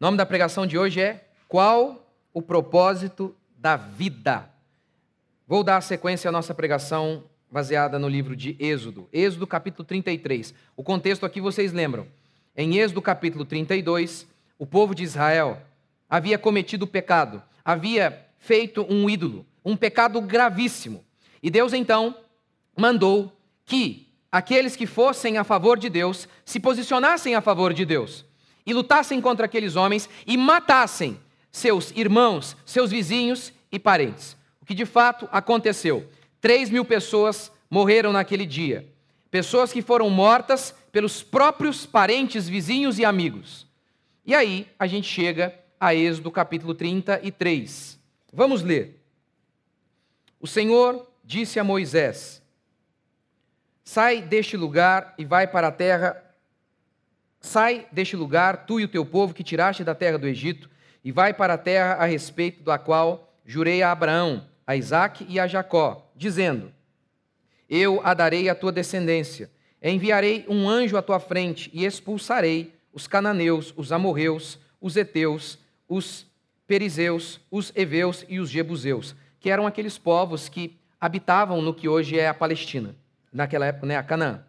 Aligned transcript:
O 0.00 0.04
nome 0.06 0.16
da 0.16 0.24
pregação 0.24 0.66
de 0.66 0.78
hoje 0.78 0.98
é 0.98 1.28
Qual 1.46 2.10
o 2.32 2.40
propósito 2.40 3.36
da 3.58 3.76
vida? 3.76 4.50
Vou 5.46 5.62
dar 5.62 5.82
sequência 5.82 6.30
à 6.30 6.32
nossa 6.32 6.54
pregação 6.54 7.24
baseada 7.50 7.98
no 7.98 8.08
livro 8.08 8.34
de 8.34 8.56
Êxodo, 8.58 9.10
Êxodo 9.12 9.46
capítulo 9.46 9.84
33. 9.84 10.54
O 10.74 10.82
contexto 10.82 11.26
aqui 11.26 11.38
vocês 11.38 11.74
lembram. 11.74 12.06
Em 12.56 12.78
Êxodo 12.78 13.02
capítulo 13.02 13.44
32, 13.44 14.26
o 14.58 14.64
povo 14.64 14.94
de 14.94 15.02
Israel 15.02 15.60
havia 16.08 16.38
cometido 16.38 16.86
pecado, 16.86 17.42
havia 17.62 18.26
feito 18.38 18.86
um 18.88 19.10
ídolo, 19.10 19.44
um 19.62 19.76
pecado 19.76 20.18
gravíssimo. 20.22 21.04
E 21.42 21.50
Deus 21.50 21.74
então 21.74 22.16
mandou 22.74 23.38
que 23.66 24.08
aqueles 24.32 24.76
que 24.76 24.86
fossem 24.86 25.36
a 25.36 25.44
favor 25.44 25.78
de 25.78 25.90
Deus 25.90 26.26
se 26.42 26.58
posicionassem 26.58 27.34
a 27.34 27.42
favor 27.42 27.74
de 27.74 27.84
Deus 27.84 28.24
e 28.70 28.74
lutassem 28.74 29.20
contra 29.20 29.46
aqueles 29.46 29.74
homens 29.74 30.08
e 30.24 30.36
matassem 30.36 31.18
seus 31.50 31.90
irmãos, 31.90 32.56
seus 32.64 32.90
vizinhos 32.92 33.52
e 33.72 33.80
parentes. 33.80 34.36
O 34.62 34.64
que 34.64 34.74
de 34.74 34.86
fato 34.86 35.28
aconteceu? 35.32 36.08
Três 36.40 36.70
mil 36.70 36.84
pessoas 36.84 37.50
morreram 37.68 38.12
naquele 38.12 38.46
dia. 38.46 38.88
Pessoas 39.28 39.72
que 39.72 39.82
foram 39.82 40.08
mortas 40.08 40.72
pelos 40.92 41.20
próprios 41.20 41.84
parentes, 41.84 42.48
vizinhos 42.48 42.96
e 43.00 43.04
amigos. 43.04 43.66
E 44.24 44.36
aí 44.36 44.68
a 44.78 44.86
gente 44.86 45.08
chega 45.08 45.52
a 45.80 45.92
Êxodo 45.92 46.30
capítulo 46.30 46.72
33. 46.72 47.98
Vamos 48.32 48.62
ler. 48.62 49.02
O 50.38 50.46
Senhor 50.46 51.10
disse 51.24 51.58
a 51.58 51.64
Moisés: 51.64 52.40
Sai 53.82 54.22
deste 54.22 54.56
lugar 54.56 55.12
e 55.18 55.24
vai 55.24 55.48
para 55.48 55.68
a 55.68 55.72
terra. 55.72 56.29
Sai 57.40 57.86
deste 57.90 58.16
lugar, 58.16 58.66
tu 58.66 58.78
e 58.78 58.84
o 58.84 58.88
teu 58.88 59.04
povo 59.04 59.32
que 59.32 59.42
tiraste 59.42 59.82
da 59.82 59.94
terra 59.94 60.18
do 60.18 60.28
Egito, 60.28 60.68
e 61.02 61.10
vai 61.10 61.32
para 61.32 61.54
a 61.54 61.58
terra 61.58 61.94
a 61.94 62.04
respeito 62.04 62.62
da 62.62 62.78
qual 62.78 63.32
jurei 63.46 63.82
a 63.82 63.90
Abraão, 63.90 64.46
a 64.66 64.76
Isaque 64.76 65.26
e 65.28 65.40
a 65.40 65.46
Jacó, 65.46 66.12
dizendo: 66.14 66.70
Eu 67.68 68.00
a 68.04 68.12
darei 68.12 68.48
à 68.48 68.54
tua 68.54 68.70
descendência. 68.70 69.50
Enviarei 69.82 70.44
um 70.46 70.68
anjo 70.68 70.98
à 70.98 71.02
tua 71.02 71.18
frente 71.18 71.70
e 71.72 71.86
expulsarei 71.86 72.74
os 72.92 73.06
cananeus, 73.06 73.72
os 73.74 73.92
amorreus, 73.92 74.58
os 74.78 74.94
heteus, 74.94 75.58
os 75.88 76.26
perizeus, 76.66 77.40
os 77.50 77.72
heveus 77.74 78.24
e 78.28 78.38
os 78.38 78.50
jebuseus, 78.50 79.16
que 79.40 79.48
eram 79.48 79.66
aqueles 79.66 79.96
povos 79.96 80.48
que 80.50 80.78
habitavam 81.00 81.62
no 81.62 81.72
que 81.72 81.88
hoje 81.88 82.18
é 82.18 82.28
a 82.28 82.34
Palestina, 82.34 82.94
naquela 83.32 83.66
época, 83.66 83.86
né, 83.86 83.96
a 83.96 84.02
Canaã. 84.02 84.44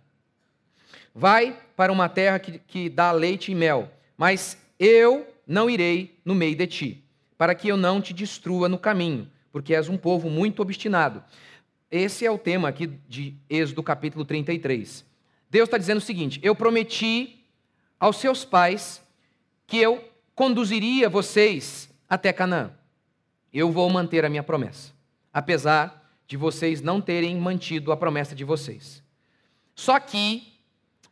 Vai 1.14 1.58
para 1.76 1.92
uma 1.92 2.08
terra 2.08 2.40
que, 2.40 2.60
que 2.60 2.90
dá 2.90 3.12
leite 3.12 3.52
e 3.52 3.56
mel, 3.56 3.92
mas 4.18 4.58
eu 4.80 5.28
não 5.46 5.70
irei 5.70 6.20
no 6.24 6.34
meio 6.34 6.56
de 6.56 6.68
ti, 6.68 7.04
para 7.38 7.54
que 7.54 7.68
eu 7.68 7.76
não 7.76 8.02
te 8.02 8.14
destrua 8.14 8.70
no 8.70 8.78
caminho, 8.78 9.30
porque 9.52 9.76
és 9.76 9.90
um 9.90 9.98
povo 9.98 10.30
muito 10.30 10.62
obstinado. 10.62 11.24
Esse 11.90 12.26
é 12.26 12.32
o 12.32 12.38
tema 12.38 12.70
aqui 12.70 12.88
de 13.08 13.36
Êxodo 13.50 13.84
capítulo 13.84 14.24
33. 14.24 15.06
Deus 15.50 15.68
está 15.68 15.78
dizendo 15.78 15.98
o 15.98 16.02
seguinte: 16.02 16.40
Eu 16.42 16.56
prometi 16.56 17.44
aos 18.00 18.16
seus 18.16 18.46
pais 18.46 19.04
que 19.68 19.78
eu 19.78 20.04
conduziria 20.34 21.10
vocês 21.10 21.90
até 22.10 22.32
Canaã. 22.32 22.72
Eu 23.54 23.72
vou 23.72 23.90
manter 23.90 24.24
a 24.24 24.30
minha 24.30 24.44
promessa, 24.44 24.94
apesar 25.34 26.10
de 26.26 26.38
vocês 26.38 26.82
não 26.82 27.02
terem 27.02 27.36
mantido 27.36 27.92
a 27.92 27.98
promessa 27.98 28.34
de 28.34 28.46
vocês. 28.46 29.04
Só 29.76 30.00
que 30.00 30.51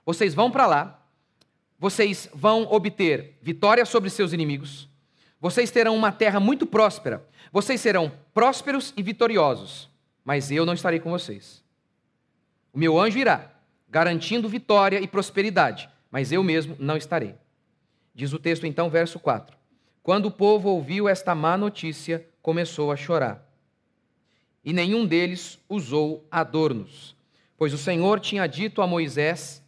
vocês 0.10 0.34
vão 0.34 0.50
para 0.50 0.66
lá, 0.66 1.06
vocês 1.78 2.28
vão 2.34 2.64
obter 2.72 3.38
vitória 3.44 3.86
sobre 3.86 4.10
seus 4.10 4.34
inimigos, 4.34 4.90
vocês 5.40 5.70
terão 5.70 5.96
uma 5.96 6.12
terra 6.12 6.40
muito 6.40 6.66
próspera, 6.66 7.24
vocês 7.52 7.80
serão 7.80 8.12
prósperos 8.34 8.92
e 8.98 9.04
vitoriosos, 9.04 9.88
mas 10.26 10.50
eu 10.50 10.66
não 10.66 10.74
estarei 10.74 11.00
com 11.00 11.12
vocês. 11.12 11.64
O 12.74 12.80
meu 12.80 13.00
anjo 13.00 13.20
irá, 13.20 13.52
garantindo 13.88 14.50
vitória 14.50 15.00
e 15.00 15.08
prosperidade, 15.08 15.88
mas 16.10 16.32
eu 16.32 16.42
mesmo 16.42 16.76
não 16.80 16.98
estarei. 16.98 17.36
Diz 18.12 18.34
o 18.34 18.40
texto 18.40 18.66
então, 18.66 18.90
verso 18.90 19.20
4. 19.20 19.56
Quando 20.02 20.26
o 20.26 20.32
povo 20.32 20.70
ouviu 20.70 21.08
esta 21.08 21.36
má 21.36 21.56
notícia, 21.56 22.28
começou 22.42 22.92
a 22.92 22.96
chorar 22.96 23.48
e 24.66 24.74
nenhum 24.74 25.06
deles 25.06 25.60
usou 25.70 26.26
adornos. 26.32 27.16
Pois 27.56 27.76
o 27.76 27.78
Senhor 27.78 28.20
tinha 28.20 28.48
dito 28.48 28.82
a 28.82 28.88
Moisés: 28.88 29.64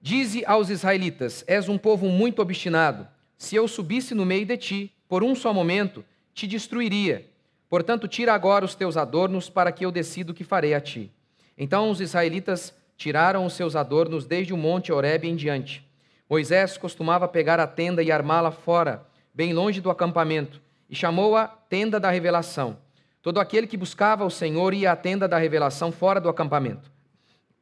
Dize 0.00 0.44
aos 0.46 0.70
israelitas: 0.70 1.44
És 1.46 1.68
um 1.68 1.76
povo 1.76 2.08
muito 2.08 2.40
obstinado. 2.40 3.06
Se 3.36 3.56
eu 3.56 3.68
subisse 3.68 4.14
no 4.14 4.24
meio 4.24 4.46
de 4.46 4.56
ti, 4.56 4.94
por 5.08 5.22
um 5.22 5.34
só 5.34 5.52
momento, 5.52 6.04
te 6.32 6.46
destruiria. 6.46 7.26
Portanto, 7.68 8.08
tira 8.08 8.32
agora 8.34 8.64
os 8.64 8.74
teus 8.74 8.96
adornos, 8.96 9.48
para 9.50 9.70
que 9.70 9.84
eu 9.84 9.92
decida 9.92 10.32
o 10.32 10.34
que 10.34 10.44
farei 10.44 10.74
a 10.74 10.80
ti. 10.80 11.12
Então 11.56 11.90
os 11.90 12.00
israelitas 12.00 12.74
tiraram 12.96 13.44
os 13.44 13.52
seus 13.52 13.76
adornos 13.76 14.26
desde 14.26 14.52
o 14.52 14.56
monte 14.56 14.92
Horebe 14.92 15.28
em 15.28 15.36
diante. 15.36 15.86
Moisés 16.28 16.76
costumava 16.76 17.26
pegar 17.28 17.60
a 17.60 17.66
tenda 17.66 18.02
e 18.02 18.10
armá-la 18.10 18.50
fora, 18.50 19.06
bem 19.34 19.52
longe 19.52 19.80
do 19.80 19.90
acampamento, 19.90 20.60
e 20.88 20.94
chamou 20.94 21.36
a 21.36 21.46
tenda 21.46 22.00
da 22.00 22.10
revelação. 22.10 22.78
Todo 23.22 23.38
aquele 23.38 23.66
que 23.66 23.76
buscava 23.76 24.24
o 24.24 24.30
Senhor 24.30 24.72
ia 24.72 24.92
à 24.92 24.96
tenda 24.96 25.28
da 25.28 25.38
revelação 25.38 25.92
fora 25.92 26.20
do 26.20 26.28
acampamento. 26.28 26.90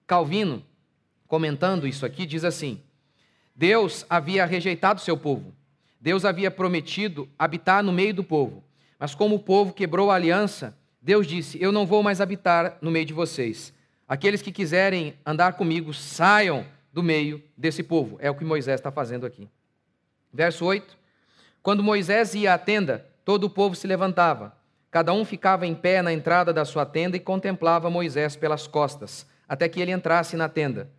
Calvino, 0.06 0.64
comentando 1.28 1.86
isso 1.86 2.04
aqui, 2.04 2.26
diz 2.26 2.42
assim: 2.42 2.80
Deus 3.54 4.04
havia 4.08 4.44
rejeitado 4.44 5.00
seu 5.00 5.16
povo. 5.16 5.54
Deus 6.00 6.24
havia 6.24 6.50
prometido 6.50 7.28
habitar 7.38 7.82
no 7.82 7.92
meio 7.92 8.14
do 8.14 8.24
povo. 8.24 8.64
Mas 8.98 9.14
como 9.14 9.36
o 9.36 9.40
povo 9.40 9.72
quebrou 9.72 10.10
a 10.10 10.14
aliança, 10.14 10.76
Deus 11.00 11.26
disse: 11.26 11.60
Eu 11.60 11.70
não 11.70 11.86
vou 11.86 12.02
mais 12.02 12.20
habitar 12.20 12.78
no 12.80 12.90
meio 12.90 13.04
de 13.04 13.12
vocês. 13.12 13.72
Aqueles 14.08 14.40
que 14.40 14.50
quiserem 14.50 15.14
andar 15.24 15.52
comigo, 15.52 15.92
saiam 15.92 16.64
do 16.92 17.02
meio 17.02 17.42
desse 17.56 17.82
povo. 17.82 18.16
É 18.20 18.30
o 18.30 18.34
que 18.34 18.44
Moisés 18.44 18.80
está 18.80 18.90
fazendo 18.90 19.26
aqui. 19.26 19.48
Verso 20.32 20.64
8: 20.64 20.96
Quando 21.62 21.82
Moisés 21.82 22.34
ia 22.34 22.54
à 22.54 22.58
tenda, 22.58 23.06
todo 23.24 23.44
o 23.44 23.50
povo 23.50 23.74
se 23.74 23.86
levantava. 23.86 24.56
Cada 24.90 25.12
um 25.12 25.24
ficava 25.24 25.66
em 25.66 25.74
pé 25.74 26.00
na 26.00 26.12
entrada 26.12 26.52
da 26.52 26.64
sua 26.64 26.86
tenda 26.86 27.16
e 27.16 27.20
contemplava 27.20 27.90
Moisés 27.90 28.34
pelas 28.36 28.66
costas, 28.66 29.26
até 29.46 29.68
que 29.68 29.80
ele 29.80 29.92
entrasse 29.92 30.36
na 30.36 30.48
tenda. 30.48 30.90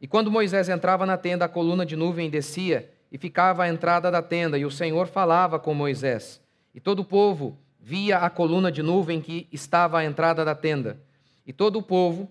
E 0.00 0.06
quando 0.06 0.30
Moisés 0.30 0.68
entrava 0.68 1.04
na 1.04 1.16
tenda, 1.16 1.44
a 1.44 1.48
coluna 1.48 1.84
de 1.84 1.94
nuvem 1.96 2.30
descia 2.30 2.90
e 3.12 3.18
ficava 3.18 3.64
à 3.64 3.68
entrada 3.68 4.10
da 4.10 4.22
tenda, 4.22 4.56
e 4.56 4.64
o 4.64 4.70
Senhor 4.70 5.06
falava 5.06 5.58
com 5.58 5.74
Moisés. 5.74 6.40
E 6.74 6.80
todo 6.80 7.00
o 7.00 7.04
povo 7.04 7.58
via 7.78 8.18
a 8.18 8.30
coluna 8.30 8.70
de 8.70 8.82
nuvem 8.82 9.20
que 9.20 9.48
estava 9.52 9.98
à 9.98 10.04
entrada 10.04 10.44
da 10.44 10.54
tenda. 10.54 11.00
E 11.46 11.52
todo 11.52 11.78
o 11.78 11.82
povo 11.82 12.30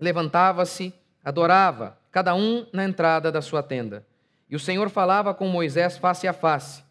levantava-se, 0.00 0.92
adorava, 1.22 1.98
cada 2.10 2.34
um 2.34 2.66
na 2.72 2.84
entrada 2.84 3.30
da 3.30 3.42
sua 3.42 3.62
tenda. 3.62 4.06
E 4.48 4.56
o 4.56 4.60
Senhor 4.60 4.88
falava 4.88 5.34
com 5.34 5.46
Moisés 5.48 5.98
face 5.98 6.26
a 6.26 6.32
face, 6.32 6.82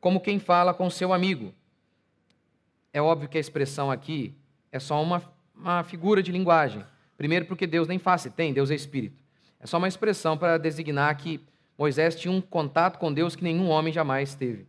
como 0.00 0.20
quem 0.20 0.38
fala 0.38 0.74
com 0.74 0.90
seu 0.90 1.12
amigo 1.12 1.52
é 2.96 3.02
óbvio 3.02 3.28
que 3.28 3.36
a 3.36 3.40
expressão 3.40 3.90
aqui 3.90 4.34
é 4.72 4.78
só 4.78 5.02
uma, 5.02 5.22
uma 5.54 5.84
figura 5.84 6.22
de 6.22 6.32
linguagem. 6.32 6.82
Primeiro, 7.18 7.44
porque 7.44 7.66
Deus 7.66 7.86
nem 7.86 7.98
face 7.98 8.30
tem, 8.30 8.54
Deus 8.54 8.70
é 8.70 8.74
espírito. 8.74 9.22
É 9.60 9.66
só 9.66 9.78
uma 9.78 9.88
expressão 9.88 10.36
para 10.36 10.58
designar 10.58 11.16
que 11.16 11.40
Moisés 11.78 12.14
tinha 12.14 12.32
um 12.32 12.40
contato 12.40 12.98
com 12.98 13.12
Deus 13.12 13.36
que 13.36 13.44
nenhum 13.44 13.68
homem 13.68 13.92
jamais 13.92 14.34
teve. 14.34 14.66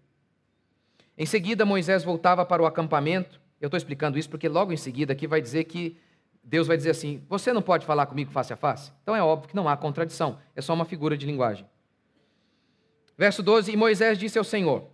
Em 1.17 1.25
seguida, 1.25 1.65
Moisés 1.65 2.03
voltava 2.03 2.45
para 2.45 2.61
o 2.61 2.65
acampamento. 2.65 3.39
Eu 3.59 3.67
estou 3.67 3.77
explicando 3.77 4.19
isso 4.19 4.29
porque 4.29 4.47
logo 4.47 4.71
em 4.71 4.77
seguida 4.77 5.13
aqui 5.13 5.25
vai 5.25 5.41
dizer 5.41 5.63
que 5.63 5.97
Deus 6.43 6.67
vai 6.67 6.77
dizer 6.77 6.91
assim: 6.91 7.23
Você 7.27 7.51
não 7.51 7.61
pode 7.61 7.85
falar 7.85 8.05
comigo 8.05 8.31
face 8.31 8.53
a 8.53 8.55
face? 8.55 8.91
Então 9.01 9.15
é 9.15 9.21
óbvio 9.21 9.49
que 9.49 9.55
não 9.55 9.67
há 9.67 9.75
contradição, 9.75 10.37
é 10.55 10.61
só 10.61 10.73
uma 10.73 10.85
figura 10.85 11.17
de 11.17 11.25
linguagem. 11.25 11.65
Verso 13.17 13.41
12: 13.41 13.71
E 13.71 13.75
Moisés 13.75 14.17
disse 14.17 14.37
ao 14.37 14.43
Senhor: 14.43 14.87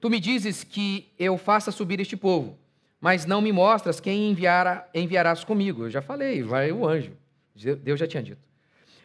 Tu 0.00 0.10
me 0.10 0.18
dizes 0.18 0.64
que 0.64 1.12
eu 1.16 1.38
faça 1.38 1.70
subir 1.70 2.00
este 2.00 2.16
povo, 2.16 2.58
mas 3.00 3.24
não 3.24 3.40
me 3.40 3.52
mostras 3.52 4.00
quem 4.00 4.30
enviará, 4.30 4.88
enviarás 4.92 5.44
comigo. 5.44 5.84
Eu 5.84 5.90
já 5.90 6.02
falei, 6.02 6.42
vai 6.42 6.72
o 6.72 6.86
anjo. 6.86 7.12
Deus 7.54 8.00
já 8.00 8.06
tinha 8.06 8.22
dito. 8.22 8.51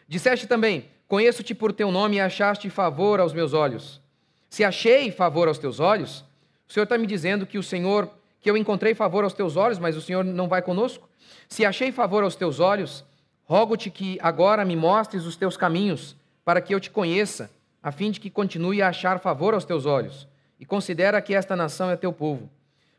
Disseste 0.08 0.46
também: 0.46 0.88
Conheço-te 1.06 1.54
por 1.54 1.72
teu 1.72 1.92
nome 1.92 2.16
e 2.16 2.20
achaste 2.20 2.68
favor 2.70 3.20
aos 3.20 3.32
meus 3.32 3.52
olhos. 3.52 4.00
Se 4.48 4.64
achei 4.64 5.10
favor 5.10 5.46
aos 5.46 5.58
teus 5.58 5.78
olhos, 5.78 6.24
o 6.68 6.72
Senhor 6.72 6.84
está 6.84 6.96
me 6.96 7.06
dizendo 7.06 7.46
que 7.46 7.58
o 7.58 7.62
Senhor, 7.62 8.10
que 8.40 8.50
eu 8.50 8.56
encontrei 8.56 8.94
favor 8.94 9.24
aos 9.24 9.34
teus 9.34 9.56
olhos, 9.56 9.78
mas 9.78 9.96
o 9.96 10.00
Senhor 10.00 10.24
não 10.24 10.48
vai 10.48 10.62
conosco? 10.62 11.08
Se 11.48 11.64
achei 11.64 11.92
favor 11.92 12.24
aos 12.24 12.34
teus 12.34 12.58
olhos, 12.58 13.04
rogo-te 13.44 13.90
que 13.90 14.18
agora 14.20 14.64
me 14.64 14.74
mostres 14.74 15.26
os 15.26 15.36
teus 15.36 15.56
caminhos, 15.56 16.16
para 16.44 16.60
que 16.60 16.74
eu 16.74 16.80
te 16.80 16.90
conheça, 16.90 17.50
a 17.82 17.92
fim 17.92 18.10
de 18.10 18.18
que 18.18 18.30
continue 18.30 18.80
a 18.80 18.88
achar 18.88 19.18
favor 19.18 19.54
aos 19.54 19.64
teus 19.64 19.86
olhos. 19.86 20.26
E 20.58 20.64
considera 20.64 21.20
que 21.20 21.34
esta 21.34 21.54
nação 21.54 21.90
é 21.90 21.96
teu 21.96 22.12
povo. 22.12 22.50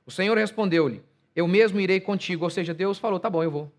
O 0.06 0.12
Senhor 0.12 0.38
respondeu-lhe: 0.38 1.04
Eu 1.36 1.48
mesmo 1.48 1.80
irei 1.80 2.00
contigo. 2.00 2.46
Ou 2.46 2.50
seja, 2.50 2.74
Deus 2.74 2.98
falou: 2.98 3.20
Tá 3.20 3.30
bom, 3.30 3.44
eu 3.44 3.52
vou. 3.52 3.72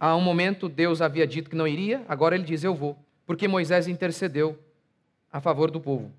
Há 0.00 0.14
um 0.14 0.20
momento 0.20 0.68
Deus 0.68 1.02
havia 1.02 1.26
dito 1.26 1.50
que 1.50 1.56
não 1.56 1.66
iria, 1.66 2.04
agora 2.08 2.34
ele 2.34 2.44
diz: 2.44 2.62
Eu 2.62 2.74
vou. 2.74 2.96
Porque 3.26 3.48
Moisés 3.48 3.88
intercedeu 3.88 4.58
a 5.32 5.40
favor 5.40 5.70
do 5.70 5.80
povo. 5.80 6.12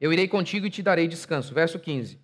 Eu 0.00 0.12
irei 0.12 0.28
contigo 0.28 0.66
e 0.66 0.70
te 0.70 0.82
darei 0.82 1.08
descanso. 1.08 1.52
Verso 1.52 1.78
15. 1.78 2.18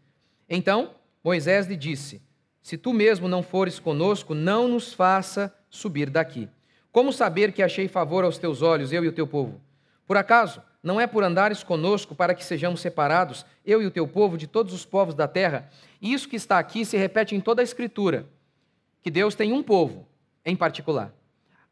Então 0.49 0.95
Moisés 1.23 1.67
lhe 1.67 1.77
disse: 1.77 2.23
Se 2.63 2.79
tu 2.79 2.93
mesmo 2.93 3.27
não 3.27 3.43
fores 3.43 3.81
conosco, 3.81 4.35
não 4.35 4.69
nos 4.69 4.93
faça 4.93 5.53
subir 5.69 6.09
daqui. 6.09 6.49
Como 6.93 7.13
saber 7.13 7.53
que 7.53 7.63
achei 7.63 7.89
favor 7.89 8.25
aos 8.25 8.39
teus 8.39 8.63
olhos, 8.63 8.93
eu 8.93 9.05
e 9.05 9.09
o 9.09 9.13
teu 9.13 9.27
povo? 9.27 9.61
Por 10.07 10.17
acaso, 10.17 10.63
não 10.83 11.01
é 11.01 11.07
por 11.07 11.25
andares 11.25 11.65
conosco 11.65 12.15
para 12.15 12.35
que 12.35 12.45
sejamos 12.45 12.81
separados, 12.81 13.45
eu 13.67 13.83
e 13.83 13.87
o 13.87 13.91
teu 13.91 14.07
povo, 14.07 14.39
de 14.39 14.47
todos 14.47 14.73
os 14.73 14.87
povos 14.87 15.15
da 15.15 15.27
terra? 15.27 15.69
Isso 16.01 16.29
que 16.29 16.37
está 16.37 16.59
aqui 16.59 16.85
se 16.85 16.97
repete 16.97 17.35
em 17.35 17.41
toda 17.41 17.61
a 17.61 17.65
Escritura, 17.65 18.27
que 19.03 19.11
Deus 19.11 19.35
tem 19.35 19.53
um 19.53 19.63
povo 19.63 20.07
em 20.47 20.57
particular. 20.57 21.13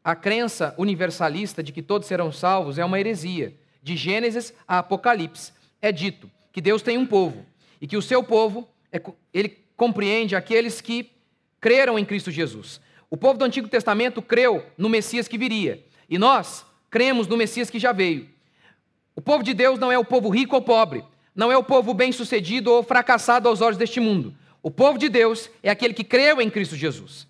A 0.03 0.15
crença 0.15 0.75
universalista 0.77 1.63
de 1.63 1.71
que 1.71 1.81
todos 1.81 2.07
serão 2.07 2.31
salvos 2.31 2.77
é 2.77 2.85
uma 2.85 2.99
heresia. 2.99 3.55
De 3.81 3.95
Gênesis 3.95 4.53
a 4.67 4.79
Apocalipse 4.79 5.53
é 5.81 5.91
dito 5.91 6.29
que 6.51 6.61
Deus 6.61 6.81
tem 6.81 6.97
um 6.97 7.05
povo 7.05 7.45
e 7.81 7.87
que 7.87 7.97
o 7.97 8.01
seu 8.01 8.21
povo, 8.21 8.67
é, 8.91 9.01
ele 9.33 9.57
compreende 9.75 10.35
aqueles 10.35 10.81
que 10.81 11.11
creram 11.59 11.97
em 11.97 12.05
Cristo 12.05 12.29
Jesus. 12.29 12.79
O 13.09 13.17
povo 13.17 13.39
do 13.39 13.45
Antigo 13.45 13.67
Testamento 13.67 14.21
creu 14.21 14.63
no 14.77 14.89
Messias 14.89 15.27
que 15.27 15.37
viria 15.37 15.83
e 16.09 16.17
nós 16.17 16.65
cremos 16.89 17.27
no 17.27 17.37
Messias 17.37 17.69
que 17.69 17.79
já 17.79 17.91
veio. 17.91 18.29
O 19.15 19.21
povo 19.21 19.43
de 19.43 19.53
Deus 19.53 19.79
não 19.79 19.91
é 19.91 19.97
o 19.97 20.05
povo 20.05 20.29
rico 20.29 20.55
ou 20.55 20.61
pobre, 20.61 21.03
não 21.33 21.51
é 21.51 21.57
o 21.57 21.63
povo 21.63 21.93
bem-sucedido 21.93 22.71
ou 22.71 22.83
fracassado 22.83 23.47
aos 23.47 23.61
olhos 23.61 23.77
deste 23.77 23.99
mundo. 23.99 24.35
O 24.61 24.71
povo 24.71 24.97
de 24.97 25.09
Deus 25.09 25.49
é 25.61 25.69
aquele 25.69 25.93
que 25.93 26.03
creu 26.03 26.41
em 26.41 26.49
Cristo 26.49 26.75
Jesus, 26.75 27.27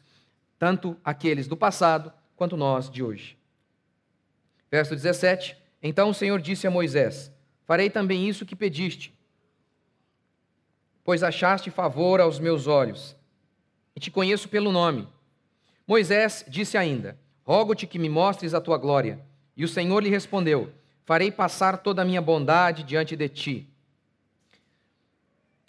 tanto 0.58 0.98
aqueles 1.04 1.48
do 1.48 1.58
passado 1.58 2.12
quanto 2.36 2.58
nós 2.58 2.90
de 2.90 3.04
hoje. 3.04 3.38
Verso 4.70 4.96
17: 4.96 5.56
Então 5.82 6.10
o 6.10 6.14
Senhor 6.14 6.42
disse 6.42 6.68
a 6.68 6.72
Moisés: 6.72 7.32
Farei 7.66 7.90
também 7.90 8.28
isso 8.28 8.46
que 8.46 8.56
pediste, 8.56 9.18
pois 11.04 11.24
achaste 11.24 11.70
favor 11.70 12.20
aos 12.20 12.40
meus 12.40 12.68
olhos, 12.68 13.16
e 13.96 14.00
te 14.00 14.12
conheço 14.12 14.50
pelo 14.50 14.72
nome. 14.72 15.08
Moisés 15.88 16.44
disse 16.48 16.78
ainda: 16.78 17.18
Rogo-te 17.44 17.86
que 17.86 18.00
me 18.00 18.10
mostres 18.10 18.54
a 18.54 18.62
tua 18.62 18.78
glória. 18.78 19.20
E 19.56 19.64
o 19.64 19.68
Senhor 19.68 20.02
lhe 20.02 20.10
respondeu: 20.10 20.72
Farei 21.06 21.32
passar 21.32 21.78
toda 21.78 22.02
a 22.02 22.06
minha 22.06 22.22
bondade 22.22 22.84
diante 22.84 23.16
de 23.16 23.30
ti, 23.30 23.70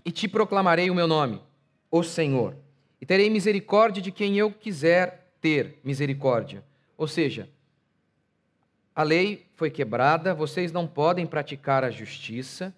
e 0.04 0.10
te 0.10 0.26
proclamarei 0.26 0.90
o 0.90 0.94
meu 0.94 1.06
nome, 1.06 1.42
o 1.90 2.02
Senhor, 2.02 2.56
e 3.00 3.06
terei 3.06 3.28
misericórdia 3.30 4.02
de 4.02 4.10
quem 4.10 4.38
eu 4.38 4.50
quiser 4.50 5.30
ter 5.40 5.78
misericórdia. 5.84 6.64
Ou 6.96 7.06
seja, 7.06 7.48
a 8.94 9.02
lei 9.02 9.46
foi 9.54 9.70
quebrada, 9.70 10.34
vocês 10.34 10.72
não 10.72 10.86
podem 10.86 11.26
praticar 11.26 11.84
a 11.84 11.90
justiça. 11.90 12.74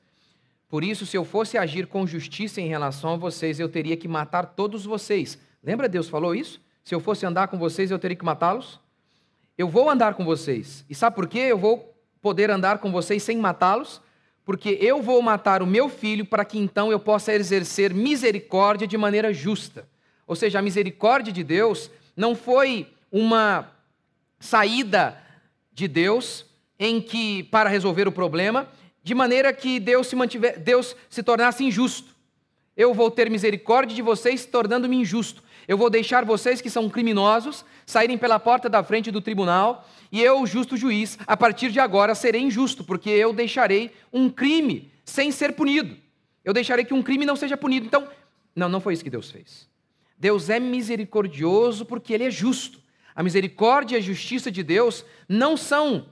Por 0.69 0.82
isso, 0.82 1.06
se 1.06 1.17
eu 1.17 1.25
fosse 1.25 1.56
agir 1.56 1.87
com 1.87 2.06
justiça 2.06 2.61
em 2.61 2.69
relação 2.69 3.15
a 3.15 3.17
vocês, 3.17 3.61
eu 3.61 3.69
teria 3.69 3.97
que 3.97 4.09
matar 4.09 4.47
todos 4.47 4.85
vocês. 4.85 5.38
Lembra 5.62 5.88
Deus 5.88 6.09
falou 6.09 6.35
isso? 6.35 6.61
Se 6.82 6.94
eu 6.94 7.00
fosse 7.00 7.25
andar 7.25 7.49
com 7.49 7.59
vocês, 7.59 7.91
eu 7.91 7.99
teria 7.99 8.17
que 8.17 8.25
matá-los? 8.25 8.81
Eu 9.56 9.69
vou 9.69 9.88
andar 9.88 10.14
com 10.14 10.25
vocês. 10.25 10.85
E 10.88 10.94
sabe 10.94 11.14
por 11.17 11.29
quê? 11.29 11.38
Eu 11.38 11.59
vou 11.59 11.94
poder 12.21 12.50
andar 12.50 12.79
com 12.79 12.91
vocês 12.91 13.23
sem 13.23 13.38
matá-los? 13.38 14.00
Porque 14.44 14.79
eu 14.81 15.03
vou 15.03 15.21
matar 15.21 15.62
o 15.62 15.67
meu 15.67 15.88
filho 15.88 16.25
para 16.25 16.44
que 16.44 16.59
então 16.59 16.91
eu 16.91 16.99
possa 16.99 17.32
exercer 17.32 17.93
misericórdia 17.93 18.87
de 18.87 18.97
maneira 18.97 19.32
justa. 19.32 19.87
Ou 20.28 20.36
seja, 20.36 20.58
a 20.58 20.62
misericórdia 20.62 21.32
de 21.32 21.42
Deus 21.42 21.90
não 22.14 22.36
foi 22.36 22.86
uma 23.10 23.72
saída 24.38 25.20
de 25.72 25.88
Deus 25.88 26.44
em 26.78 27.00
que 27.00 27.44
para 27.44 27.70
resolver 27.70 28.06
o 28.06 28.12
problema, 28.12 28.69
de 29.02 29.14
maneira 29.14 29.52
que 29.52 29.80
Deus 29.80 30.06
se 30.06 30.14
mantiver, 30.14 30.60
Deus 30.60 30.94
se 31.08 31.22
tornasse 31.22 31.64
injusto. 31.64 32.14
Eu 32.76 32.92
vou 32.92 33.10
ter 33.10 33.30
misericórdia 33.30 33.96
de 33.96 34.02
vocês, 34.02 34.44
tornando-me 34.44 34.96
injusto. 34.98 35.42
Eu 35.66 35.78
vou 35.78 35.90
deixar 35.90 36.25
vocês 36.25 36.60
que 36.60 36.70
são 36.70 36.88
criminosos 36.88 37.64
saírem 37.86 38.19
pela 38.19 38.38
porta 38.38 38.69
da 38.69 38.84
frente 38.84 39.10
do 39.10 39.20
tribunal, 39.20 39.88
e 40.12 40.22
eu, 40.22 40.46
justo 40.46 40.76
juiz, 40.76 41.19
a 41.26 41.36
partir 41.36 41.70
de 41.70 41.80
agora 41.80 42.14
serei 42.14 42.42
injusto, 42.42 42.84
porque 42.84 43.10
eu 43.10 43.32
deixarei 43.32 43.90
um 44.12 44.30
crime 44.30 44.90
sem 45.04 45.30
ser 45.30 45.52
punido. 45.52 45.96
Eu 46.44 46.52
deixarei 46.52 46.84
que 46.84 46.94
um 46.94 47.02
crime 47.02 47.26
não 47.26 47.36
seja 47.36 47.56
punido. 47.56 47.86
Então, 47.86 48.08
não, 48.54 48.69
não 48.69 48.80
foi 48.80 48.94
isso 48.94 49.04
que 49.04 49.10
Deus 49.10 49.30
fez. 49.30 49.69
Deus 50.19 50.50
é 50.50 50.59
misericordioso 50.59 51.87
porque 51.87 52.12
Ele 52.12 52.25
é 52.25 52.31
justo. 52.31 52.81
A 53.15 53.23
misericórdia 53.23 53.97
e 53.97 53.99
a 53.99 54.03
justiça 54.03 54.50
de 54.50 54.62
Deus 54.62 55.05
não 55.29 55.56
são 55.56 56.09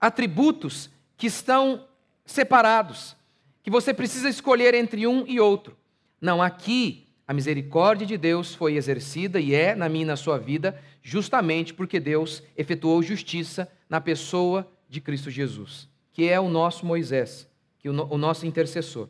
atributos 0.00 0.90
que 1.16 1.26
estão 1.26 1.86
separados, 2.24 3.16
que 3.62 3.70
você 3.70 3.94
precisa 3.94 4.28
escolher 4.28 4.74
entre 4.74 5.06
um 5.06 5.24
e 5.26 5.40
outro. 5.40 5.76
Não, 6.20 6.42
aqui 6.42 7.06
a 7.26 7.32
misericórdia 7.32 8.06
de 8.06 8.16
Deus 8.16 8.54
foi 8.54 8.74
exercida 8.74 9.40
e 9.40 9.54
é 9.54 9.74
na 9.74 9.88
minha 9.88 10.04
e 10.04 10.06
na 10.06 10.16
sua 10.16 10.38
vida, 10.38 10.78
justamente 11.02 11.72
porque 11.72 11.98
Deus 11.98 12.42
efetuou 12.56 13.02
justiça 13.02 13.70
na 13.88 14.00
pessoa 14.00 14.70
de 14.88 15.00
Cristo 15.00 15.30
Jesus, 15.30 15.88
que 16.12 16.28
é 16.28 16.38
o 16.38 16.48
nosso 16.48 16.84
Moisés, 16.84 17.48
que 17.78 17.88
o 17.88 18.18
nosso 18.18 18.46
intercessor. 18.46 19.08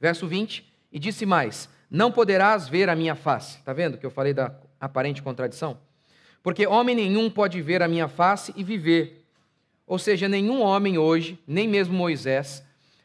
Verso 0.00 0.26
20, 0.26 0.66
e 0.90 0.98
disse 0.98 1.26
mais: 1.26 1.68
não 1.90 2.10
poderás 2.10 2.68
ver 2.68 2.88
a 2.88 2.96
minha 2.96 3.14
face. 3.14 3.58
Está 3.58 3.72
vendo 3.72 3.98
que 3.98 4.06
eu 4.06 4.10
falei 4.10 4.34
da 4.34 4.54
aparente 4.80 5.22
contradição? 5.22 5.78
Porque 6.42 6.66
homem 6.66 6.94
nenhum 6.94 7.30
pode 7.30 7.60
ver 7.60 7.82
a 7.82 7.88
minha 7.88 8.08
face 8.08 8.52
e 8.56 8.62
viver. 8.62 9.24
Ou 9.86 9.98
seja, 9.98 10.28
nenhum 10.28 10.62
homem 10.62 10.98
hoje, 10.98 11.38
nem 11.46 11.68
mesmo 11.68 11.94
Moisés, 11.94 12.64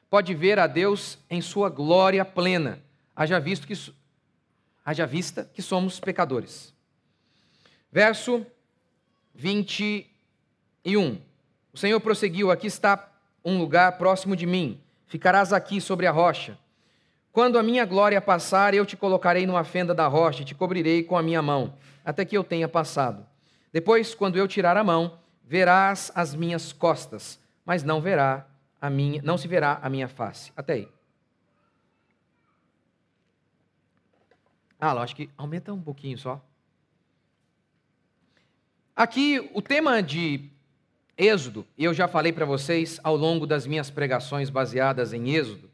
pode 0.10 0.34
ver 0.34 0.60
a 0.60 0.68
Deus 0.68 1.18
em 1.30 1.42
sua 1.42 1.70
glória 1.70 2.26
plena, 2.26 2.82
haja, 3.16 3.40
visto 3.40 3.66
que, 3.66 3.74
haja 4.84 5.06
vista 5.06 5.50
que 5.54 5.62
somos 5.62 6.00
pecadores. 6.00 6.74
Verso 7.92 8.46
21. 9.34 11.20
O 11.74 11.78
Senhor 11.78 12.00
prosseguiu: 12.00 12.52
Aqui 12.52 12.68
está 12.68 13.12
um 13.44 13.58
lugar 13.58 13.98
próximo 13.98 14.36
de 14.36 14.46
mim, 14.46 14.80
ficarás 15.08 15.54
aqui 15.54 15.80
sobre 15.80 16.08
a 16.08 16.12
rocha. 16.12 16.58
Quando 17.32 17.58
a 17.58 17.64
minha 17.64 17.86
glória 17.86 18.20
passar, 18.20 18.74
eu 18.74 18.86
te 18.86 18.98
colocarei 18.98 19.46
numa 19.46 19.64
fenda 19.64 19.94
da 19.94 20.06
rocha 20.08 20.42
e 20.42 20.46
te 20.46 20.54
cobrirei 20.54 21.02
com 21.02 21.18
a 21.18 21.24
minha 21.24 21.42
mão, 21.42 21.74
até 22.04 22.26
que 22.26 22.38
eu 22.38 22.44
tenha 22.44 22.68
passado. 22.68 23.26
Depois, 23.72 24.14
quando 24.14 24.38
eu 24.38 24.48
tirar 24.48 24.76
a 24.76 24.84
mão, 24.84 25.18
verás 25.46 26.12
as 26.14 26.36
minhas 26.36 26.74
costas, 26.74 27.40
mas 27.66 27.84
não 27.84 28.02
verá 28.02 28.46
a 28.82 28.90
minha, 28.90 29.22
não 29.22 29.38
se 29.38 29.48
verá 29.48 29.80
a 29.82 29.90
minha 29.90 30.10
face. 30.10 30.52
Até 30.58 30.74
aí. 30.74 30.90
Ah, 34.78 34.92
acho 34.94 35.16
que 35.16 35.30
aumenta 35.38 35.72
um 35.72 35.82
pouquinho 35.82 36.18
só. 36.18 36.44
Aqui 38.94 39.50
o 39.54 39.62
tema 39.62 40.04
de 40.04 40.50
Êxodo, 41.18 41.66
eu 41.78 41.94
já 41.94 42.10
falei 42.10 42.34
para 42.34 42.46
vocês 42.46 43.00
ao 43.04 43.16
longo 43.16 43.48
das 43.48 43.66
minhas 43.66 43.90
pregações 43.90 44.50
baseadas 44.50 45.14
em 45.14 45.34
Êxodo, 45.34 45.71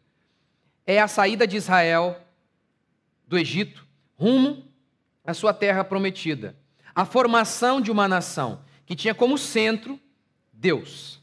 é 0.88 1.01
a 1.01 1.08
saída 1.10 1.46
de 1.46 1.58
Israel 1.58 2.17
do 3.27 3.38
Egito 3.38 3.86
rumo 4.17 4.63
à 5.25 5.34
sua 5.34 5.53
terra 5.53 5.84
prometida. 5.84 6.56
A 6.96 7.03
formação 7.03 7.82
de 7.82 7.91
uma 7.91 8.08
nação 8.08 8.62
que 8.86 8.96
tinha 8.96 9.13
como 9.13 9.38
centro 9.38 10.00
Deus. 10.51 11.22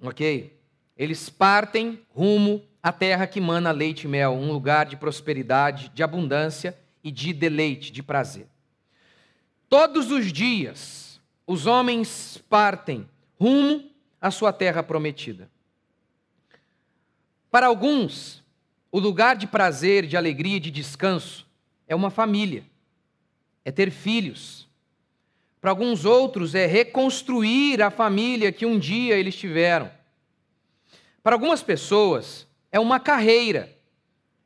Ok? 0.00 0.56
Eles 0.96 1.28
partem 1.28 2.00
rumo 2.14 2.62
à 2.80 2.92
terra 2.92 3.26
que 3.26 3.40
mana 3.40 3.72
leite 3.72 4.04
e 4.04 4.08
mel, 4.08 4.32
um 4.32 4.52
lugar 4.52 4.86
de 4.86 4.96
prosperidade, 4.96 5.90
de 5.92 6.04
abundância 6.04 6.78
e 7.02 7.10
de 7.10 7.32
deleite, 7.32 7.90
de 7.90 8.02
prazer. 8.02 8.46
Todos 9.68 10.12
os 10.12 10.32
dias, 10.32 11.20
os 11.44 11.66
homens 11.66 12.38
partem 12.48 13.08
rumo 13.38 13.90
à 14.20 14.30
sua 14.30 14.52
terra 14.52 14.82
prometida. 14.84 15.50
Para 17.56 17.68
alguns, 17.68 18.44
o 18.92 19.00
lugar 19.00 19.34
de 19.34 19.46
prazer, 19.46 20.06
de 20.06 20.14
alegria, 20.14 20.60
de 20.60 20.70
descanso 20.70 21.46
é 21.88 21.96
uma 21.96 22.10
família, 22.10 22.62
é 23.64 23.72
ter 23.72 23.90
filhos. 23.90 24.68
Para 25.58 25.70
alguns 25.70 26.04
outros, 26.04 26.54
é 26.54 26.66
reconstruir 26.66 27.80
a 27.80 27.90
família 27.90 28.52
que 28.52 28.66
um 28.66 28.78
dia 28.78 29.16
eles 29.16 29.34
tiveram. 29.34 29.90
Para 31.22 31.34
algumas 31.34 31.62
pessoas, 31.62 32.46
é 32.70 32.78
uma 32.78 33.00
carreira, 33.00 33.74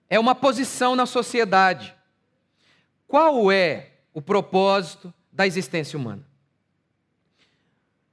é 0.08 0.16
uma 0.16 0.36
posição 0.36 0.94
na 0.94 1.04
sociedade. 1.04 1.92
Qual 3.08 3.50
é 3.50 3.90
o 4.14 4.22
propósito 4.22 5.12
da 5.32 5.48
existência 5.48 5.98
humana? 5.98 6.24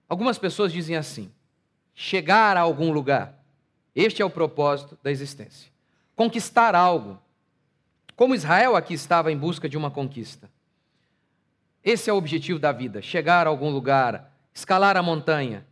Algumas 0.09 0.39
pessoas 0.39 0.73
dizem 0.73 0.95
assim: 0.95 1.31
chegar 1.93 2.57
a 2.57 2.61
algum 2.61 2.91
lugar. 2.91 3.36
Este 3.97 4.21
é 4.21 4.25
o 4.25 4.29
propósito 4.29 4.95
da 5.01 5.09
existência. 5.09 5.71
Conquistar 6.15 6.75
algo. 6.75 7.19
Como 8.15 8.35
Israel 8.35 8.75
aqui 8.75 8.93
estava 8.93 9.31
em 9.31 9.37
busca 9.37 9.67
de 9.67 9.75
uma 9.75 9.89
conquista. 9.89 10.47
Esse 11.83 12.07
é 12.07 12.13
o 12.13 12.17
objetivo 12.17 12.59
da 12.59 12.71
vida: 12.71 13.01
chegar 13.01 13.47
a 13.47 13.49
algum 13.49 13.71
lugar, 13.71 14.31
escalar 14.53 14.95
a 14.95 15.01
montanha, 15.01 15.65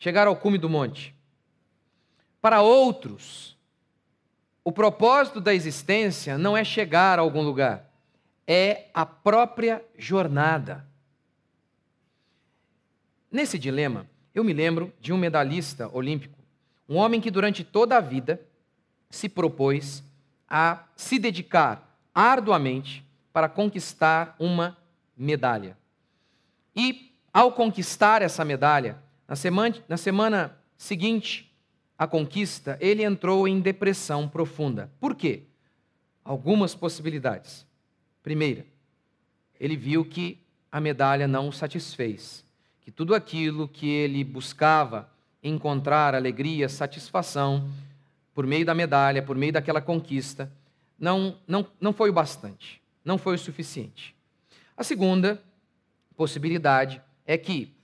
chegar 0.00 0.26
ao 0.26 0.34
cume 0.34 0.58
do 0.58 0.68
monte. 0.68 1.14
Para 2.42 2.60
outros, 2.60 3.56
o 4.64 4.72
propósito 4.72 5.40
da 5.40 5.54
existência 5.54 6.36
não 6.36 6.56
é 6.56 6.64
chegar 6.64 7.20
a 7.20 7.22
algum 7.22 7.42
lugar, 7.42 7.88
é 8.48 8.88
a 8.92 9.06
própria 9.06 9.80
jornada. 9.96 10.84
Nesse 13.30 13.56
dilema, 13.60 14.10
eu 14.34 14.42
me 14.42 14.52
lembro 14.52 14.92
de 15.00 15.12
um 15.12 15.16
medalhista 15.16 15.88
olímpico, 15.92 16.39
um 16.90 16.96
homem 16.96 17.20
que 17.20 17.30
durante 17.30 17.62
toda 17.62 17.96
a 17.96 18.00
vida 18.00 18.42
se 19.08 19.28
propôs 19.28 20.02
a 20.48 20.84
se 20.96 21.20
dedicar 21.20 21.96
arduamente 22.12 23.04
para 23.32 23.48
conquistar 23.48 24.34
uma 24.40 24.76
medalha. 25.16 25.78
E, 26.74 27.14
ao 27.32 27.52
conquistar 27.52 28.22
essa 28.22 28.44
medalha, 28.44 28.98
na 29.28 29.36
semana, 29.36 29.76
na 29.88 29.96
semana 29.96 30.58
seguinte 30.76 31.54
à 31.96 32.08
conquista, 32.08 32.76
ele 32.80 33.04
entrou 33.04 33.46
em 33.46 33.60
depressão 33.60 34.28
profunda. 34.28 34.90
Por 34.98 35.14
quê? 35.14 35.44
Algumas 36.24 36.74
possibilidades. 36.74 37.64
Primeira, 38.20 38.66
ele 39.60 39.76
viu 39.76 40.04
que 40.04 40.42
a 40.72 40.80
medalha 40.80 41.28
não 41.28 41.48
o 41.48 41.52
satisfez, 41.52 42.44
que 42.80 42.90
tudo 42.90 43.14
aquilo 43.14 43.68
que 43.68 43.88
ele 43.88 44.24
buscava 44.24 45.08
encontrar 45.42 46.14
alegria, 46.14 46.68
satisfação, 46.68 47.70
por 48.34 48.46
meio 48.46 48.64
da 48.64 48.74
medalha, 48.74 49.22
por 49.22 49.36
meio 49.36 49.52
daquela 49.52 49.80
conquista, 49.80 50.50
não, 50.98 51.38
não, 51.46 51.66
não 51.80 51.92
foi 51.92 52.10
o 52.10 52.12
bastante, 52.12 52.80
não 53.04 53.18
foi 53.18 53.34
o 53.34 53.38
suficiente. 53.38 54.14
A 54.76 54.84
segunda 54.84 55.42
possibilidade 56.16 57.02
é 57.26 57.36
que, 57.38 57.74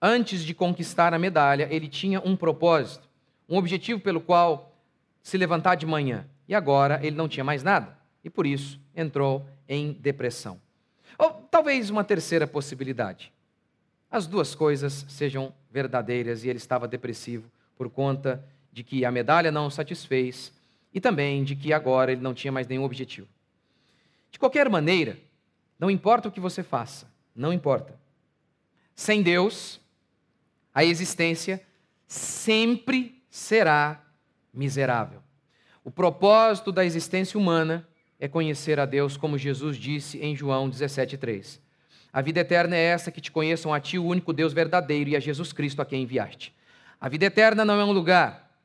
antes 0.00 0.44
de 0.44 0.54
conquistar 0.54 1.14
a 1.14 1.18
medalha, 1.18 1.68
ele 1.70 1.88
tinha 1.88 2.20
um 2.20 2.36
propósito, 2.36 3.08
um 3.48 3.56
objetivo 3.56 4.00
pelo 4.00 4.20
qual 4.20 4.76
se 5.22 5.36
levantar 5.36 5.74
de 5.74 5.86
manhã. 5.86 6.26
E 6.48 6.54
agora 6.54 6.98
ele 7.02 7.16
não 7.16 7.28
tinha 7.28 7.44
mais 7.44 7.62
nada. 7.62 7.96
E 8.24 8.30
por 8.30 8.46
isso 8.46 8.80
entrou 8.94 9.46
em 9.68 9.92
depressão. 9.92 10.60
Ou 11.18 11.30
talvez 11.50 11.90
uma 11.90 12.02
terceira 12.02 12.46
possibilidade. 12.46 13.32
As 14.10 14.26
duas 14.26 14.54
coisas 14.54 15.04
sejam 15.08 15.52
verdadeiras 15.70 16.42
e 16.42 16.48
ele 16.48 16.56
estava 16.56 16.88
depressivo 16.88 17.50
por 17.76 17.90
conta 17.90 18.44
de 18.72 18.82
que 18.82 19.04
a 19.04 19.10
medalha 19.10 19.52
não 19.52 19.66
o 19.66 19.70
satisfez 19.70 20.52
e 20.92 21.00
também 21.00 21.44
de 21.44 21.54
que 21.54 21.72
agora 21.72 22.12
ele 22.12 22.20
não 22.20 22.32
tinha 22.32 22.52
mais 22.52 22.66
nenhum 22.66 22.84
objetivo. 22.84 23.28
De 24.30 24.38
qualquer 24.38 24.68
maneira, 24.68 25.18
não 25.78 25.90
importa 25.90 26.28
o 26.28 26.32
que 26.32 26.40
você 26.40 26.62
faça, 26.62 27.10
não 27.34 27.52
importa. 27.52 27.98
Sem 28.94 29.22
Deus, 29.22 29.80
a 30.74 30.84
existência 30.84 31.62
sempre 32.06 33.22
será 33.30 34.04
miserável. 34.52 35.22
O 35.84 35.90
propósito 35.90 36.72
da 36.72 36.84
existência 36.84 37.38
humana 37.38 37.86
é 38.18 38.26
conhecer 38.26 38.80
a 38.80 38.86
Deus, 38.86 39.16
como 39.16 39.38
Jesus 39.38 39.76
disse 39.76 40.18
em 40.18 40.34
João 40.34 40.68
17,3. 40.68 41.60
A 42.18 42.20
vida 42.20 42.40
eterna 42.40 42.74
é 42.74 42.82
essa 42.82 43.12
que 43.12 43.20
te 43.20 43.30
conheçam 43.30 43.72
a 43.72 43.78
ti, 43.78 43.96
o 43.96 44.04
único 44.04 44.32
Deus 44.32 44.52
verdadeiro, 44.52 45.10
e 45.10 45.14
a 45.14 45.20
Jesus 45.20 45.52
Cristo 45.52 45.80
a 45.80 45.86
quem 45.86 46.02
enviaste. 46.02 46.52
A 47.00 47.08
vida 47.08 47.26
eterna 47.26 47.64
não 47.64 47.80
é 47.80 47.84
um 47.84 47.92
lugar, 47.92 48.58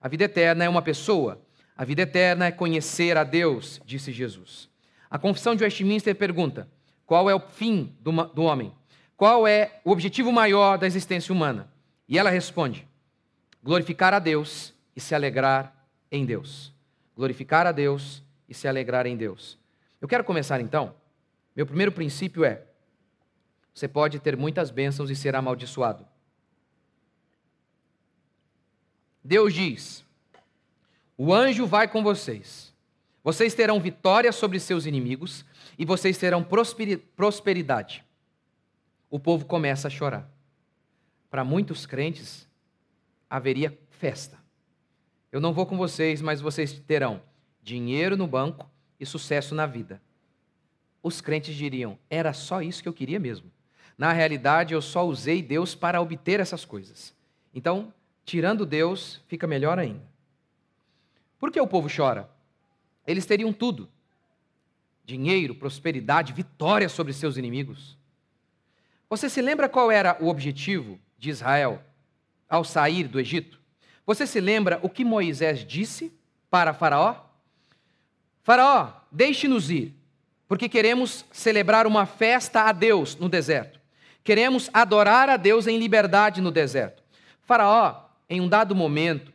a 0.00 0.06
vida 0.06 0.22
eterna 0.22 0.62
é 0.62 0.68
uma 0.68 0.80
pessoa. 0.80 1.42
A 1.76 1.84
vida 1.84 2.02
eterna 2.02 2.46
é 2.46 2.52
conhecer 2.52 3.16
a 3.16 3.24
Deus, 3.24 3.80
disse 3.84 4.12
Jesus. 4.12 4.68
A 5.10 5.18
confissão 5.18 5.56
de 5.56 5.64
Westminster 5.64 6.14
pergunta: 6.14 6.68
qual 7.04 7.28
é 7.28 7.34
o 7.34 7.40
fim 7.40 7.92
do, 7.98 8.12
do 8.26 8.44
homem? 8.44 8.72
Qual 9.16 9.44
é 9.44 9.80
o 9.84 9.90
objetivo 9.90 10.30
maior 10.30 10.78
da 10.78 10.86
existência 10.86 11.32
humana? 11.32 11.68
E 12.08 12.16
ela 12.16 12.30
responde: 12.30 12.86
glorificar 13.60 14.14
a 14.14 14.20
Deus 14.20 14.72
e 14.94 15.00
se 15.00 15.16
alegrar 15.16 15.84
em 16.12 16.24
Deus. 16.24 16.72
Glorificar 17.16 17.66
a 17.66 17.72
Deus 17.72 18.22
e 18.48 18.54
se 18.54 18.68
alegrar 18.68 19.04
em 19.04 19.16
Deus. 19.16 19.58
Eu 20.00 20.06
quero 20.06 20.22
começar 20.22 20.60
então. 20.60 20.94
Meu 21.56 21.66
primeiro 21.66 21.90
princípio 21.90 22.44
é: 22.44 22.62
você 23.74 23.88
pode 23.88 24.20
ter 24.20 24.36
muitas 24.36 24.70
bênçãos 24.70 25.10
e 25.10 25.16
ser 25.16 25.34
amaldiçoado. 25.34 26.06
Deus 29.22 29.52
diz: 29.52 30.04
o 31.16 31.32
anjo 31.32 31.66
vai 31.66 31.88
com 31.88 32.02
vocês. 32.02 32.72
Vocês 33.22 33.54
terão 33.54 33.80
vitória 33.80 34.30
sobre 34.32 34.60
seus 34.60 34.84
inimigos 34.84 35.44
e 35.78 35.84
vocês 35.84 36.18
terão 36.18 36.44
prosperidade. 37.16 38.04
O 39.10 39.18
povo 39.18 39.46
começa 39.46 39.88
a 39.88 39.90
chorar. 39.90 40.28
Para 41.30 41.42
muitos 41.42 41.86
crentes, 41.86 42.48
haveria 43.30 43.76
festa. 43.90 44.38
Eu 45.32 45.40
não 45.40 45.52
vou 45.52 45.66
com 45.66 45.76
vocês, 45.76 46.20
mas 46.20 46.40
vocês 46.40 46.72
terão 46.80 47.22
dinheiro 47.62 48.16
no 48.16 48.26
banco 48.26 48.70
e 49.00 49.06
sucesso 49.06 49.54
na 49.54 49.66
vida. 49.66 50.02
Os 51.02 51.20
crentes 51.20 51.54
diriam: 51.54 51.98
era 52.10 52.32
só 52.32 52.60
isso 52.60 52.82
que 52.82 52.88
eu 52.88 52.92
queria 52.92 53.18
mesmo. 53.18 53.53
Na 53.96 54.12
realidade, 54.12 54.74
eu 54.74 54.82
só 54.82 55.06
usei 55.06 55.40
Deus 55.42 55.74
para 55.74 56.00
obter 56.00 56.40
essas 56.40 56.64
coisas. 56.64 57.14
Então, 57.54 57.92
tirando 58.24 58.66
Deus, 58.66 59.20
fica 59.28 59.46
melhor 59.46 59.78
ainda. 59.78 60.02
Por 61.38 61.52
que 61.52 61.60
o 61.60 61.66
povo 61.66 61.88
chora? 61.94 62.28
Eles 63.06 63.26
teriam 63.26 63.52
tudo: 63.52 63.88
dinheiro, 65.04 65.54
prosperidade, 65.54 66.32
vitória 66.32 66.88
sobre 66.88 67.12
seus 67.12 67.36
inimigos. 67.36 67.96
Você 69.08 69.28
se 69.28 69.40
lembra 69.40 69.68
qual 69.68 69.92
era 69.92 70.16
o 70.20 70.28
objetivo 70.28 70.98
de 71.18 71.30
Israel 71.30 71.80
ao 72.48 72.64
sair 72.64 73.06
do 73.06 73.20
Egito? 73.20 73.60
Você 74.06 74.26
se 74.26 74.40
lembra 74.40 74.80
o 74.82 74.88
que 74.88 75.04
Moisés 75.04 75.64
disse 75.64 76.12
para 76.50 76.74
Faraó? 76.74 77.16
Faraó, 78.42 78.92
deixe-nos 79.10 79.70
ir, 79.70 79.94
porque 80.48 80.68
queremos 80.68 81.24
celebrar 81.30 81.86
uma 81.86 82.06
festa 82.06 82.62
a 82.62 82.72
Deus 82.72 83.16
no 83.16 83.28
deserto. 83.28 83.83
Queremos 84.24 84.70
adorar 84.72 85.28
a 85.28 85.36
Deus 85.36 85.66
em 85.66 85.78
liberdade 85.78 86.40
no 86.40 86.50
deserto. 86.50 87.02
Faraó, 87.42 88.06
em 88.28 88.40
um 88.40 88.48
dado 88.48 88.74
momento, 88.74 89.30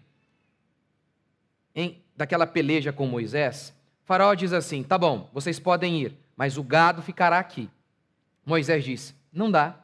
em, 1.75 2.01
daquela 2.17 2.47
peleja 2.47 2.91
com 2.91 3.05
Moisés, 3.05 3.71
Faraó 4.03 4.33
diz 4.33 4.51
assim: 4.51 4.81
tá 4.81 4.97
bom, 4.97 5.29
vocês 5.31 5.59
podem 5.59 6.01
ir, 6.01 6.17
mas 6.35 6.57
o 6.57 6.63
gado 6.63 7.03
ficará 7.03 7.37
aqui. 7.37 7.69
Moisés 8.43 8.83
disse: 8.83 9.13
não 9.31 9.51
dá. 9.51 9.75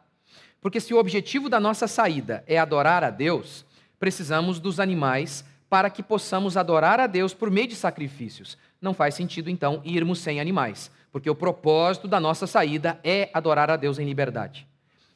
Porque 0.60 0.80
se 0.82 0.92
o 0.92 0.98
objetivo 0.98 1.48
da 1.48 1.60
nossa 1.60 1.88
saída 1.88 2.44
é 2.48 2.58
adorar 2.58 3.04
a 3.04 3.12
Deus, 3.12 3.64
precisamos 4.00 4.60
dos 4.60 4.80
animais 4.80 5.46
para 5.70 5.92
que 5.92 6.02
possamos 6.02 6.58
adorar 6.58 7.00
a 7.00 7.06
Deus 7.06 7.32
por 7.32 7.52
meio 7.52 7.68
de 7.68 7.76
sacrifícios. 7.76 8.58
Não 8.82 8.92
faz 8.92 9.14
sentido, 9.14 9.52
então, 9.52 9.82
irmos 9.84 10.18
sem 10.18 10.40
animais, 10.40 10.90
porque 11.12 11.30
o 11.30 11.36
propósito 11.36 12.08
da 12.08 12.20
nossa 12.20 12.48
saída 12.48 13.00
é 13.04 13.30
adorar 13.32 13.70
a 13.70 13.76
Deus 13.76 14.00
em 14.00 14.06
liberdade. 14.06 14.68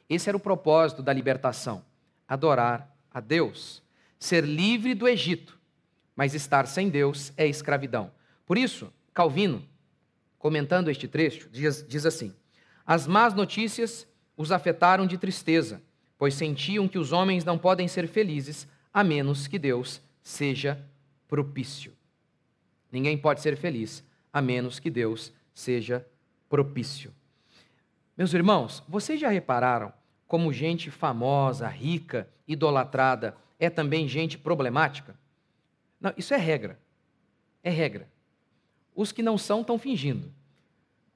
Esse 0.10 0.30
era 0.30 0.38
o 0.38 0.42
propósito 0.42 1.04
da 1.04 1.14
libertação: 1.14 1.86
adorar 2.28 2.94
a 3.14 3.20
Deus, 3.20 3.84
ser 4.18 4.44
livre 4.44 4.94
do 4.94 5.08
Egito 5.08 5.60
mas 6.20 6.34
estar 6.34 6.68
sem 6.68 6.90
Deus 6.90 7.32
é 7.38 7.48
escravidão. 7.48 8.12
Por 8.46 8.58
isso, 8.58 8.92
Calvino, 9.14 9.64
comentando 10.38 10.92
este 10.92 11.08
trecho, 11.08 11.48
diz, 11.50 11.86
diz 11.88 12.06
assim: 12.06 12.36
As 12.86 13.08
más 13.08 13.34
notícias 13.34 14.06
os 14.36 14.52
afetaram 14.52 15.08
de 15.08 15.18
tristeza, 15.18 15.82
pois 16.18 16.34
sentiam 16.34 16.90
que 16.90 17.00
os 17.00 17.14
homens 17.14 17.46
não 17.46 17.58
podem 17.58 17.88
ser 17.88 18.06
felizes 18.06 18.68
a 18.94 19.02
menos 19.02 19.48
que 19.48 19.58
Deus 19.58 20.02
seja 20.22 20.86
propício. 21.26 21.94
Ninguém 22.92 23.18
pode 23.18 23.40
ser 23.40 23.56
feliz 23.56 24.04
a 24.34 24.42
menos 24.42 24.78
que 24.78 24.90
Deus 24.90 25.32
seja 25.54 26.06
propício. 26.50 27.14
Meus 28.18 28.34
irmãos, 28.34 28.84
vocês 28.90 29.18
já 29.18 29.30
repararam 29.30 29.94
como 30.30 30.54
gente 30.54 30.92
famosa, 30.92 31.68
rica, 31.68 32.30
idolatrada 32.48 33.36
é 33.60 33.68
também 33.68 34.08
gente 34.08 34.38
problemática? 34.38 35.20
Não, 36.00 36.14
isso 36.16 36.36
é 36.36 36.38
regra. 36.38 36.80
É 37.64 37.72
regra. 37.72 38.08
Os 38.96 39.12
que 39.12 39.24
não 39.24 39.40
são 39.40 39.62
estão 39.62 39.80
fingindo. 39.80 40.32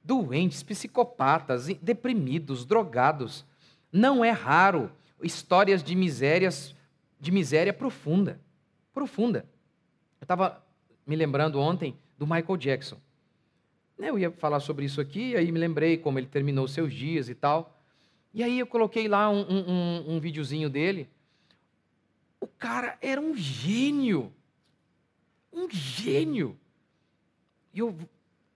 Doentes, 0.03 0.63
psicopatas, 0.63 1.67
deprimidos, 1.79 2.65
drogados. 2.65 3.45
Não 3.91 4.25
é 4.25 4.31
raro 4.31 4.91
histórias 5.21 5.83
de 5.83 5.93
misérias, 5.93 6.75
de 7.19 7.31
miséria 7.31 7.71
profunda. 7.71 8.41
Profunda. 8.91 9.45
Eu 10.19 10.25
estava 10.25 10.65
me 11.05 11.15
lembrando 11.15 11.59
ontem 11.59 11.95
do 12.17 12.25
Michael 12.25 12.57
Jackson. 12.57 12.97
Eu 13.99 14.17
ia 14.17 14.31
falar 14.31 14.59
sobre 14.59 14.85
isso 14.85 14.99
aqui, 14.99 15.35
aí 15.35 15.51
me 15.51 15.59
lembrei 15.59 15.97
como 15.97 16.17
ele 16.17 16.25
terminou 16.25 16.67
seus 16.67 16.91
dias 16.91 17.29
e 17.29 17.35
tal. 17.35 17.72
E 18.33 18.41
aí 18.43 18.59
eu 18.59 18.67
coloquei 18.67 19.07
lá 19.07 19.29
um, 19.29 19.41
um, 19.41 20.15
um 20.15 20.19
videozinho 20.19 20.69
dele. 20.69 21.09
O 22.39 22.47
cara 22.47 22.97
era 23.01 23.21
um 23.21 23.35
gênio 23.35 24.33
um 25.53 25.69
gênio. 25.69 26.57
E 27.73 27.79
eu 27.79 27.95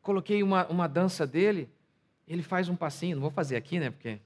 coloquei 0.01 0.41
uma, 0.41 0.65
uma 0.67 0.87
dança 0.87 1.25
dele, 1.27 1.69
ele 2.27 2.41
faz 2.41 2.67
um 2.67 2.75
passinho, 2.75 3.15
não 3.15 3.21
vou 3.21 3.31
fazer 3.31 3.55
aqui, 3.55 3.79
né? 3.79 3.91
Porque 3.91 4.19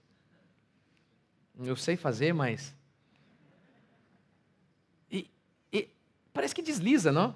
eu 1.59 1.75
sei 1.75 1.97
fazer, 1.97 2.33
mas. 2.33 2.75
E, 5.11 5.29
e 5.71 5.89
parece 6.33 6.55
que 6.55 6.61
desliza, 6.61 7.11
não? 7.11 7.35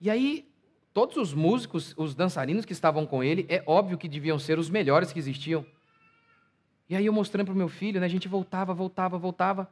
E 0.00 0.10
aí, 0.10 0.46
todos 0.92 1.16
os 1.16 1.32
músicos, 1.32 1.94
os 1.96 2.14
dançarinos 2.14 2.64
que 2.64 2.72
estavam 2.72 3.06
com 3.06 3.22
ele, 3.22 3.46
é 3.48 3.62
óbvio 3.66 3.96
que 3.96 4.08
deviam 4.08 4.38
ser 4.38 4.58
os 4.58 4.68
melhores 4.68 5.12
que 5.12 5.18
existiam. 5.18 5.64
E 6.88 6.94
aí 6.94 7.06
eu 7.06 7.12
mostrando 7.12 7.46
para 7.46 7.54
o 7.54 7.56
meu 7.56 7.68
filho, 7.68 8.00
né, 8.00 8.06
a 8.06 8.10
gente 8.10 8.28
voltava, 8.28 8.74
voltava, 8.74 9.18
voltava. 9.18 9.70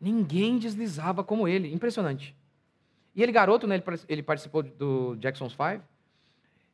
Ninguém 0.00 0.58
deslizava 0.58 1.24
como 1.24 1.48
ele. 1.48 1.72
Impressionante. 1.72 2.34
E 3.14 3.22
ele, 3.22 3.32
garoto, 3.32 3.66
né, 3.66 3.82
ele 4.08 4.22
participou 4.22 4.62
do 4.62 5.16
Jackson's 5.16 5.52
Five. 5.52 5.82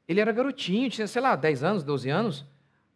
Ele 0.09 0.21
era 0.21 0.33
garotinho, 0.33 0.91
tinha, 0.91 1.07
sei 1.07 1.23
lá, 1.23 1.37
10 1.37 1.63
anos, 1.63 1.85
12 1.85 2.11
anos. 2.11 2.45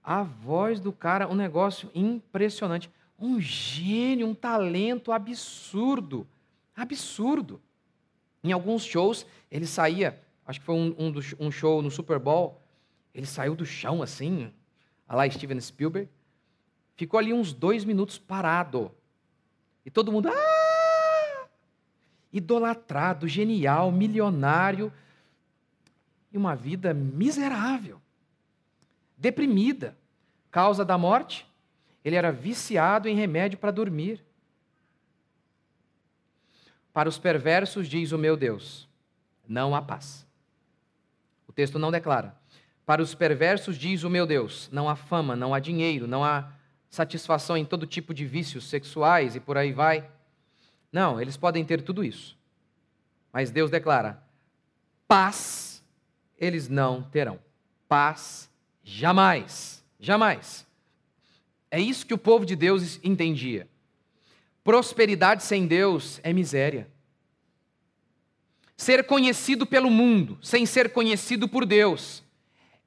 A 0.03 0.23
voz 0.23 0.81
do 0.81 0.93
cara, 0.93 1.29
um 1.29 1.35
negócio 1.35 1.91
impressionante. 1.95 2.91
Um 3.19 3.41
gênio, 3.41 4.27
um 4.27 4.35
talento 4.35 5.13
absurdo. 5.13 6.27
Absurdo. 6.75 7.61
Em 8.43 8.53
alguns 8.53 8.85
shows, 8.85 9.27
ele 9.51 9.67
saía, 9.67 10.21
acho 10.45 10.61
que 10.61 10.67
foi 10.67 10.75
um, 10.75 10.95
um, 10.99 11.47
um 11.47 11.51
show 11.51 11.81
no 11.81 11.91
Super 11.91 12.19
Bowl, 12.19 12.61
ele 13.15 13.25
saiu 13.25 13.55
do 13.55 13.65
chão 13.65 14.03
assim, 14.03 14.53
lá 15.09 15.31
Steven 15.31 15.61
Spielberg, 15.61 16.11
ficou 16.97 17.19
ali 17.19 17.33
uns 17.33 17.53
dois 17.53 17.85
minutos 17.85 18.19
parado. 18.19 18.91
E 19.85 19.91
todo 19.91 20.13
mundo, 20.13 20.29
ah! 20.29 21.47
idolatrado, 22.33 23.29
genial, 23.29 23.93
milionário, 23.93 24.93
e 26.33 26.37
uma 26.37 26.57
vida 26.57 26.93
miserável, 26.93 28.03
deprimida. 29.17 29.97
Causa 30.51 30.85
da 30.85 30.99
morte? 30.99 31.47
Ele 32.05 32.17
era 32.17 32.33
viciado 32.33 33.09
em 33.09 33.15
remédio 33.15 33.57
para 33.57 33.71
dormir. 33.71 34.25
Para 36.93 37.09
os 37.09 37.19
perversos, 37.19 37.89
diz 37.89 38.11
o 38.11 38.19
meu 38.19 38.37
Deus, 38.37 38.89
não 39.49 39.75
há 39.77 39.81
paz. 39.81 40.27
O 41.47 41.53
texto 41.53 41.79
não 41.79 41.91
declara. 41.93 42.37
Para 42.85 43.01
os 43.01 43.15
perversos, 43.15 43.79
diz 43.79 44.03
o 44.03 44.11
meu 44.11 44.27
Deus, 44.27 44.69
não 44.73 44.89
há 44.89 44.97
fama, 44.97 45.37
não 45.37 45.55
há 45.55 45.61
dinheiro, 45.61 46.07
não 46.07 46.25
há 46.25 46.53
satisfação 46.95 47.57
em 47.57 47.65
todo 47.65 47.87
tipo 47.87 48.15
de 48.15 48.25
vícios 48.25 48.69
sexuais 48.69 49.35
e 49.35 49.41
por 49.41 49.59
aí 49.59 49.73
vai. 49.73 50.09
Não, 50.93 51.21
eles 51.21 51.37
podem 51.37 51.65
ter 51.65 51.83
tudo 51.83 52.05
isso. 52.05 52.39
Mas 53.33 53.51
Deus 53.51 53.71
declara: 53.71 54.23
paz 55.09 55.83
eles 56.39 56.69
não 56.69 57.03
terão. 57.03 57.39
Paz 57.89 58.49
jamais. 58.83 59.85
Jamais. 59.99 60.67
É 61.71 61.81
isso 61.81 62.07
que 62.07 62.15
o 62.15 62.19
povo 62.19 62.47
de 62.47 62.55
Deus 62.55 63.01
entendia. 63.03 63.69
Prosperidade 64.63 65.43
sem 65.43 65.67
Deus 65.67 66.21
é 66.23 66.33
miséria. 66.33 66.89
Ser 68.77 69.05
conhecido 69.05 69.67
pelo 69.67 69.91
mundo 69.91 70.39
sem 70.43 70.65
ser 70.65 70.93
conhecido 70.93 71.49
por 71.49 71.67
Deus 71.67 72.23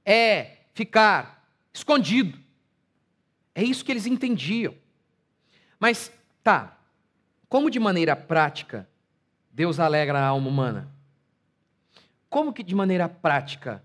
é 0.05 0.57
ficar 0.73 1.49
escondido. 1.73 2.46
É 3.57 3.63
isso 3.63 3.83
que 3.83 3.91
eles 3.91 4.05
entendiam. 4.05 4.75
Mas, 5.79 6.11
tá, 6.43 6.79
como 7.49 7.71
de 7.71 7.79
maneira 7.79 8.15
prática 8.15 8.87
Deus 9.51 9.79
alegra 9.79 10.19
a 10.19 10.27
alma 10.27 10.47
humana? 10.47 10.93
Como 12.29 12.53
que 12.53 12.61
de 12.61 12.75
maneira 12.75 13.09
prática 13.09 13.83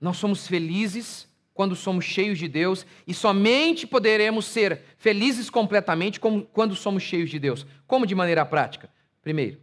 nós 0.00 0.16
somos 0.16 0.46
felizes 0.46 1.28
quando 1.52 1.74
somos 1.74 2.04
cheios 2.04 2.38
de 2.38 2.46
Deus 2.46 2.86
e 3.04 3.12
somente 3.12 3.84
poderemos 3.84 4.44
ser 4.44 4.80
felizes 4.96 5.50
completamente 5.50 6.20
quando 6.20 6.76
somos 6.76 7.02
cheios 7.02 7.30
de 7.30 7.40
Deus. 7.40 7.66
Como 7.88 8.06
de 8.06 8.14
maneira 8.14 8.46
prática? 8.46 8.88
Primeiro, 9.22 9.60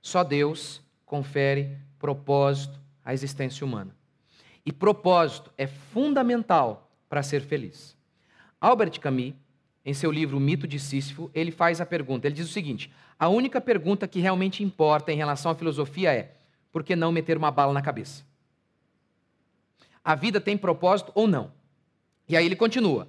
só 0.00 0.24
Deus 0.24 0.80
confere 1.04 1.76
propósito 1.98 2.80
à 3.04 3.12
existência 3.12 3.62
humana. 3.62 3.94
E 4.64 4.72
propósito 4.72 5.52
é 5.58 5.66
fundamental 5.66 6.90
para 7.10 7.22
ser 7.22 7.42
feliz. 7.42 8.00
Albert 8.62 8.98
Camus, 9.00 9.34
em 9.84 9.92
seu 9.92 10.10
livro 10.10 10.38
O 10.38 10.40
Mito 10.40 10.66
de 10.66 10.78
Sísifo, 10.78 11.30
ele 11.34 11.50
faz 11.50 11.80
a 11.80 11.86
pergunta, 11.86 12.26
ele 12.26 12.36
diz 12.36 12.48
o 12.48 12.52
seguinte: 12.52 12.90
a 13.18 13.28
única 13.28 13.60
pergunta 13.60 14.08
que 14.08 14.20
realmente 14.20 14.62
importa 14.62 15.12
em 15.12 15.16
relação 15.16 15.50
à 15.50 15.54
filosofia 15.54 16.14
é: 16.14 16.36
por 16.70 16.82
que 16.82 16.96
não 16.96 17.12
meter 17.12 17.36
uma 17.36 17.50
bala 17.50 17.74
na 17.74 17.82
cabeça? 17.82 18.24
a 20.04 20.14
vida 20.14 20.40
tem 20.40 20.56
propósito 20.56 21.12
ou 21.14 21.26
não. 21.26 21.52
E 22.28 22.36
aí 22.36 22.44
ele 22.44 22.56
continua: 22.56 23.08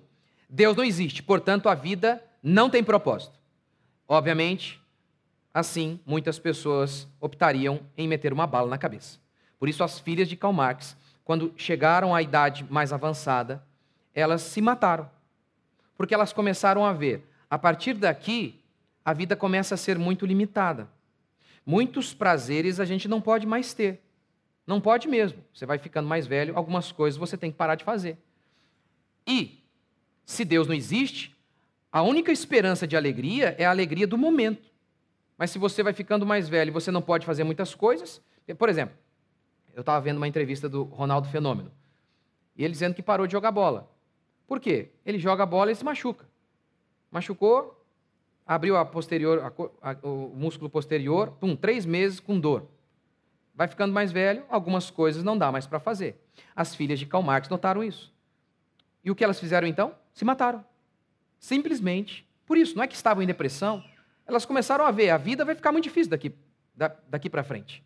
Deus 0.50 0.76
não 0.76 0.84
existe, 0.84 1.24
portanto 1.24 1.70
a 1.70 1.76
vida 1.76 2.24
não 2.42 2.70
tem 2.70 2.84
propósito. 2.84 3.40
Obviamente, 4.08 4.82
assim, 5.54 6.00
muitas 6.06 6.38
pessoas 6.38 7.08
optariam 7.20 7.80
em 7.98 8.08
meter 8.08 8.34
uma 8.34 8.46
bala 8.46 8.70
na 8.70 8.78
cabeça. 8.78 9.18
Por 9.58 9.70
isso, 9.70 9.84
as 9.84 10.00
filhas 10.00 10.28
de 10.28 10.36
Karl 10.36 10.54
Marx, 10.54 10.96
quando 11.24 11.54
chegaram 11.56 12.14
à 12.14 12.22
idade 12.22 12.66
mais 12.70 12.92
avançada, 12.92 13.64
elas 14.14 14.42
se 14.42 14.62
mataram. 14.62 15.10
Porque 16.04 16.14
elas 16.14 16.34
começaram 16.34 16.86
a 16.86 16.92
ver, 16.92 17.26
a 17.50 17.58
partir 17.58 17.94
daqui, 17.94 18.62
a 19.06 19.14
vida 19.14 19.38
começa 19.38 19.76
a 19.76 19.78
ser 19.78 19.98
muito 19.98 20.26
limitada. 20.26 20.90
Muitos 21.66 22.14
prazeres 22.14 22.78
a 22.82 22.84
gente 22.84 23.08
não 23.08 23.22
pode 23.22 23.48
mais 23.48 23.74
ter. 23.74 24.02
Não 24.68 24.82
pode 24.82 25.08
mesmo. 25.08 25.42
Você 25.54 25.66
vai 25.66 25.78
ficando 25.78 26.06
mais 26.06 26.28
velho, 26.28 26.58
algumas 26.58 26.92
coisas 26.92 27.18
você 27.18 27.38
tem 27.38 27.50
que 27.50 27.58
parar 27.58 27.76
de 27.76 27.86
fazer. 27.86 28.18
E, 29.26 29.64
se 30.26 30.44
Deus 30.44 30.68
não 30.68 30.76
existe, 30.76 31.34
a 31.90 32.02
única 32.02 32.34
esperança 32.34 32.86
de 32.86 32.98
alegria 32.98 33.56
é 33.58 33.64
a 33.64 33.70
alegria 33.70 34.06
do 34.06 34.18
momento. 34.18 34.70
Mas 35.38 35.52
se 35.52 35.58
você 35.58 35.82
vai 35.82 35.94
ficando 35.94 36.26
mais 36.26 36.50
velho 36.50 36.68
e 36.68 36.74
você 36.74 36.92
não 36.92 37.02
pode 37.02 37.26
fazer 37.26 37.46
muitas 37.46 37.74
coisas, 37.74 38.22
por 38.58 38.68
exemplo, 38.68 38.98
eu 39.74 39.80
estava 39.80 40.02
vendo 40.02 40.18
uma 40.18 40.28
entrevista 40.28 40.68
do 40.68 40.84
Ronaldo 40.84 41.30
Fenômeno, 41.30 41.72
e 42.58 42.66
ele 42.66 42.74
dizendo 42.74 42.94
que 42.94 43.02
parou 43.02 43.26
de 43.26 43.32
jogar 43.32 43.54
bola. 43.54 43.93
Por 44.54 44.60
quê? 44.60 44.92
Ele 45.04 45.18
joga 45.18 45.48
bola 45.48 45.72
e 45.72 45.76
se 45.76 45.84
machuca. 45.84 46.28
Machucou, 47.10 47.84
abriu 48.46 48.78
a 48.78 48.86
posterior, 48.86 49.40
a, 49.82 49.90
a, 49.90 49.98
o 50.08 50.32
músculo 50.36 50.70
posterior, 50.70 51.32
pum, 51.40 51.56
três 51.56 51.88
meses 51.88 52.20
com 52.20 52.40
dor. 52.40 52.68
Vai 53.56 53.68
ficando 53.68 53.92
mais 53.92 54.12
velho, 54.12 54.46
algumas 54.48 54.92
coisas 54.92 55.24
não 55.24 55.36
dá 55.36 55.52
mais 55.52 55.66
para 55.66 55.80
fazer. 55.80 56.24
As 56.56 56.76
filhas 56.76 57.00
de 57.00 57.08
Karl 57.08 57.24
Marx 57.24 57.50
notaram 57.50 57.84
isso. 57.84 58.14
E 59.04 59.10
o 59.10 59.16
que 59.16 59.24
elas 59.24 59.40
fizeram 59.40 59.68
então? 59.68 59.96
Se 60.14 60.24
mataram. 60.24 60.64
Simplesmente 61.40 62.24
por 62.46 62.56
isso. 62.56 62.76
Não 62.76 62.84
é 62.84 62.88
que 62.88 62.94
estavam 62.94 63.24
em 63.24 63.26
depressão, 63.26 63.84
elas 64.24 64.46
começaram 64.46 64.86
a 64.86 64.92
ver, 64.92 65.10
a 65.10 65.18
vida 65.18 65.44
vai 65.44 65.56
ficar 65.56 65.72
muito 65.72 65.86
difícil 65.86 66.12
daqui, 66.12 66.32
daqui 67.10 67.28
para 67.28 67.44
frente. 67.44 67.84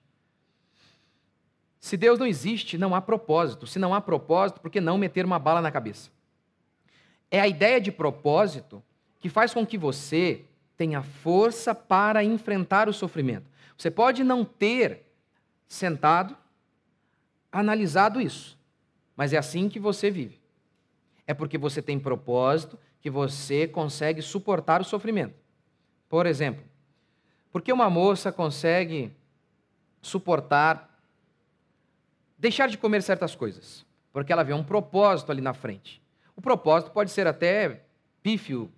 Se 1.79 1.95
Deus 1.95 2.19
não 2.19 2.27
existe, 2.27 2.77
não 2.77 2.93
há 2.93 2.99
propósito. 2.99 3.65
Se 3.65 3.79
não 3.79 3.93
há 3.93 4.01
propósito, 4.01 4.59
por 4.59 4.69
que 4.69 4.81
não 4.81 4.97
meter 4.97 5.23
uma 5.23 5.39
bala 5.39 5.61
na 5.61 5.71
cabeça? 5.71 6.16
É 7.29 7.39
a 7.39 7.47
ideia 7.47 7.79
de 7.81 7.91
propósito 7.91 8.83
que 9.19 9.29
faz 9.29 9.53
com 9.53 9.65
que 9.65 9.77
você 9.77 10.45
tenha 10.77 11.01
força 11.01 11.73
para 11.73 12.23
enfrentar 12.23 12.87
o 12.87 12.93
sofrimento. 12.93 13.45
Você 13.77 13.91
pode 13.91 14.23
não 14.23 14.45
ter 14.45 15.05
sentado, 15.67 16.37
analisado 17.51 18.21
isso. 18.21 18.57
Mas 19.15 19.33
é 19.33 19.37
assim 19.37 19.67
que 19.67 19.79
você 19.79 20.09
vive. 20.11 20.39
É 21.25 21.33
porque 21.33 21.57
você 21.57 21.81
tem 21.81 21.99
propósito 21.99 22.77
que 23.01 23.09
você 23.09 23.67
consegue 23.67 24.21
suportar 24.21 24.81
o 24.81 24.85
sofrimento. 24.85 25.35
Por 26.07 26.25
exemplo, 26.25 26.63
porque 27.51 27.73
uma 27.73 27.89
moça 27.89 28.31
consegue 28.31 29.11
suportar 30.01 30.87
deixar 32.37 32.67
de 32.67 32.77
comer 32.77 33.01
certas 33.01 33.35
coisas? 33.35 33.85
Porque 34.13 34.31
ela 34.31 34.43
vê 34.43 34.53
um 34.53 34.63
propósito 34.63 35.31
ali 35.31 35.41
na 35.41 35.53
frente. 35.53 36.01
O 36.37 36.41
propósito 36.41 36.91
pode 36.91 37.09
ser 37.11 37.25
até 37.25 37.81
pífio, 38.21 38.71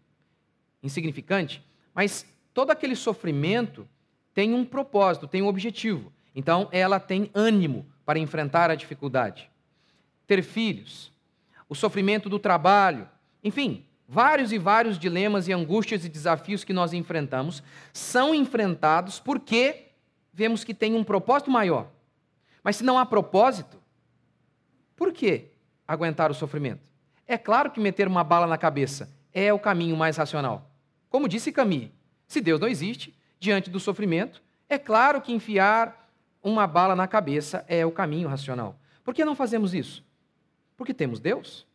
insignificante, 0.81 1.61
mas 1.93 2.25
todo 2.53 2.71
aquele 2.71 2.95
sofrimento 2.95 3.87
tem 4.33 4.53
um 4.53 4.63
propósito, 4.63 5.27
tem 5.27 5.41
um 5.41 5.47
objetivo. 5.47 6.11
Então, 6.33 6.69
ela 6.71 6.99
tem 7.01 7.29
ânimo 7.33 7.85
para 8.05 8.17
enfrentar 8.17 8.71
a 8.71 8.75
dificuldade. 8.75 9.51
Ter 10.25 10.41
filhos, 10.41 11.11
o 11.67 11.75
sofrimento 11.75 12.29
do 12.29 12.39
trabalho, 12.39 13.09
enfim, 13.43 13.85
vários 14.07 14.53
e 14.53 14.57
vários 14.57 14.97
dilemas 14.97 15.47
e 15.47 15.53
angústias 15.53 16.05
e 16.05 16.09
desafios 16.09 16.63
que 16.63 16.71
nós 16.71 16.93
enfrentamos 16.93 17.61
são 17.91 18.33
enfrentados 18.33 19.19
porque 19.19 19.87
vemos 20.33 20.63
que 20.63 20.73
tem 20.73 20.95
um 20.95 21.03
propósito 21.03 21.51
maior. 21.51 21.91
Mas 22.63 22.77
se 22.77 22.83
não 22.83 22.97
há 22.97 23.05
propósito, 23.05 23.77
por 24.95 25.11
que 25.11 25.51
aguentar 25.85 26.31
o 26.31 26.33
sofrimento? 26.33 26.88
É 27.29 27.37
claro 27.37 27.69
que 27.69 27.79
meter 27.79 28.07
uma 28.07 28.23
bala 28.23 28.47
na 28.47 28.57
cabeça 28.57 29.07
é 29.31 29.53
o 29.53 29.59
caminho 29.59 29.95
mais 29.95 30.17
racional. 30.17 30.71
Como 31.11 31.29
disse 31.29 31.51
Camille, 31.51 31.93
se 32.27 32.41
Deus 32.41 32.59
não 32.59 32.67
existe, 32.67 33.15
diante 33.39 33.69
do 33.69 33.79
sofrimento, 33.79 34.41
é 34.67 34.79
claro 34.79 35.21
que 35.21 35.31
enfiar 35.31 36.09
uma 36.41 36.65
bala 36.65 36.95
na 36.95 37.07
cabeça 37.07 37.63
é 37.67 37.85
o 37.85 37.91
caminho 37.91 38.27
racional. 38.27 38.79
Por 39.03 39.13
que 39.13 39.23
não 39.23 39.35
fazemos 39.35 39.75
isso? 39.75 40.03
Porque 40.75 40.91
temos 40.91 41.19
Deus. 41.19 41.67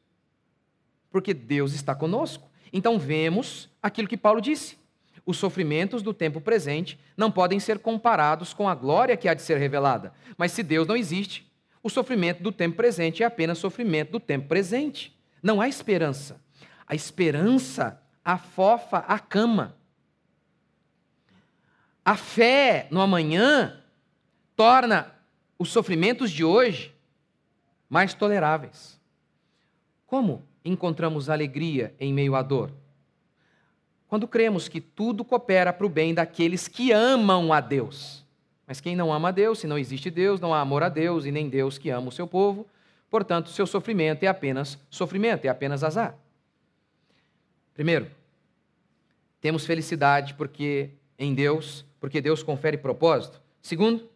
Porque 1.09 1.33
Deus 1.33 1.73
está 1.73 1.95
conosco. 1.95 2.51
Então 2.73 2.99
vemos 2.99 3.71
aquilo 3.81 4.09
que 4.09 4.17
Paulo 4.17 4.40
disse. 4.40 4.77
Os 5.25 5.37
sofrimentos 5.37 6.03
do 6.03 6.12
tempo 6.12 6.40
presente 6.40 6.99
não 7.17 7.31
podem 7.31 7.61
ser 7.61 7.79
comparados 7.79 8.53
com 8.53 8.69
a 8.69 8.75
glória 8.75 9.17
que 9.17 9.29
há 9.29 9.35
de 9.35 9.43
ser 9.43 9.59
revelada. 9.59 10.12
Mas 10.37 10.51
se 10.51 10.64
Deus 10.64 10.88
não 10.88 10.97
existe, 10.97 11.49
o 11.81 11.88
sofrimento 11.88 12.43
do 12.43 12.51
tempo 12.51 12.77
presente 12.77 13.23
é 13.23 13.27
apenas 13.27 13.59
sofrimento 13.59 14.11
do 14.11 14.19
tempo 14.19 14.49
presente. 14.49 15.14
Não 15.44 15.61
há 15.61 15.68
esperança. 15.68 16.40
A 16.87 16.94
esperança 16.94 18.02
afofa 18.24 18.98
a 19.00 19.18
cama. 19.18 19.76
A 22.02 22.16
fé 22.16 22.88
no 22.90 22.98
amanhã 22.98 23.78
torna 24.57 25.14
os 25.59 25.68
sofrimentos 25.68 26.30
de 26.30 26.42
hoje 26.42 26.94
mais 27.90 28.14
toleráveis. 28.14 28.98
Como 30.07 30.42
encontramos 30.64 31.28
alegria 31.28 31.94
em 32.00 32.11
meio 32.11 32.35
à 32.35 32.42
dor? 32.42 32.72
Quando 34.09 34.26
cremos 34.26 34.66
que 34.66 34.80
tudo 34.80 35.26
coopera 35.26 35.74
para 35.74 35.87
o 35.87 35.90
bem 35.90 36.14
daqueles 36.14 36.68
que 36.68 36.90
amam 36.90 37.52
a 37.52 37.61
Deus. 37.61 38.24
Mas 38.66 38.80
quem 38.80 38.96
não 38.96 39.12
ama 39.12 39.28
a 39.28 39.33
Deus, 39.33 39.59
se 39.59 39.66
não 39.66 39.76
existe 39.76 40.11
Deus, 40.11 40.40
não 40.40 40.54
há 40.54 40.61
amor 40.61 40.83
a 40.83 40.88
Deus 40.88 41.26
e 41.26 41.30
nem 41.30 41.50
Deus 41.50 41.76
que 41.76 41.90
ama 41.90 42.09
o 42.09 42.12
seu 42.12 42.26
povo, 42.26 42.66
portanto, 43.14 43.48
seu 43.50 43.64
sofrimento 43.64 44.24
é 44.24 44.27
apenas 44.27 44.77
sofrimento, 44.90 45.44
é 45.44 45.48
apenas 45.48 45.85
azar. 45.85 46.18
Primeiro, 47.72 48.11
temos 49.40 49.64
felicidade 49.64 50.35
porque 50.35 50.90
em 51.16 51.33
Deus, 51.33 51.85
porque 52.00 52.20
Deus 52.20 52.42
confere 52.42 52.77
propósito. 52.77 53.40
Segundo, 53.62 54.11